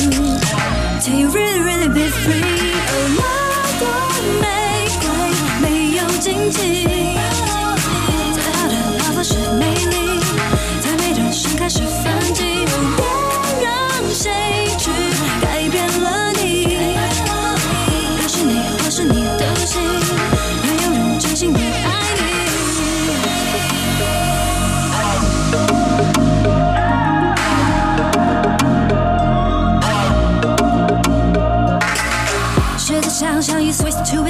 [1.01, 2.73] till you really really be free。
[2.91, 3.21] 哦，那
[3.79, 3.83] 朵
[4.41, 4.45] 玫
[5.01, 5.05] 瑰
[5.61, 5.65] 没
[5.97, 6.59] 有荆棘，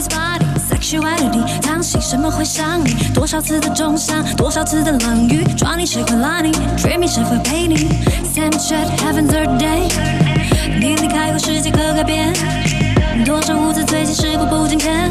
[0.09, 0.45] body。
[0.69, 2.95] sexuality，当心什么会伤你？
[3.15, 7.89] 多少次的重伤，多少次的冷雨，抓你谁会拉你？dreaming 谁会陪你
[8.35, 9.89] ？Snapchat heaven third day，
[10.79, 12.33] 你离开后世界可改变，
[13.25, 15.09] 多少无知最近时过不境迁，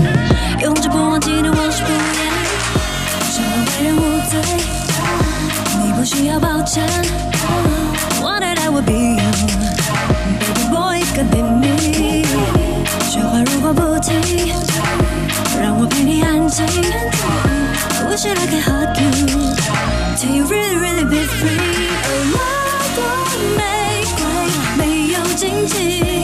[0.62, 2.00] 永志不忘记念往事不言，
[3.32, 4.40] 什么为人无罪？
[5.84, 6.84] 你不需要抱歉。
[8.22, 9.32] Wanted I would be you,
[10.40, 12.65] baby boy could be me。
[13.44, 14.16] 如果不停
[15.62, 19.12] 让我陪你安静 i wish i could hug you
[20.16, 21.58] till you really really be free
[22.32, 22.40] 哪
[22.96, 23.00] 朵
[23.58, 23.60] 玫
[24.16, 24.22] 瑰
[24.78, 24.82] 没
[25.14, 26.15] 有荆棘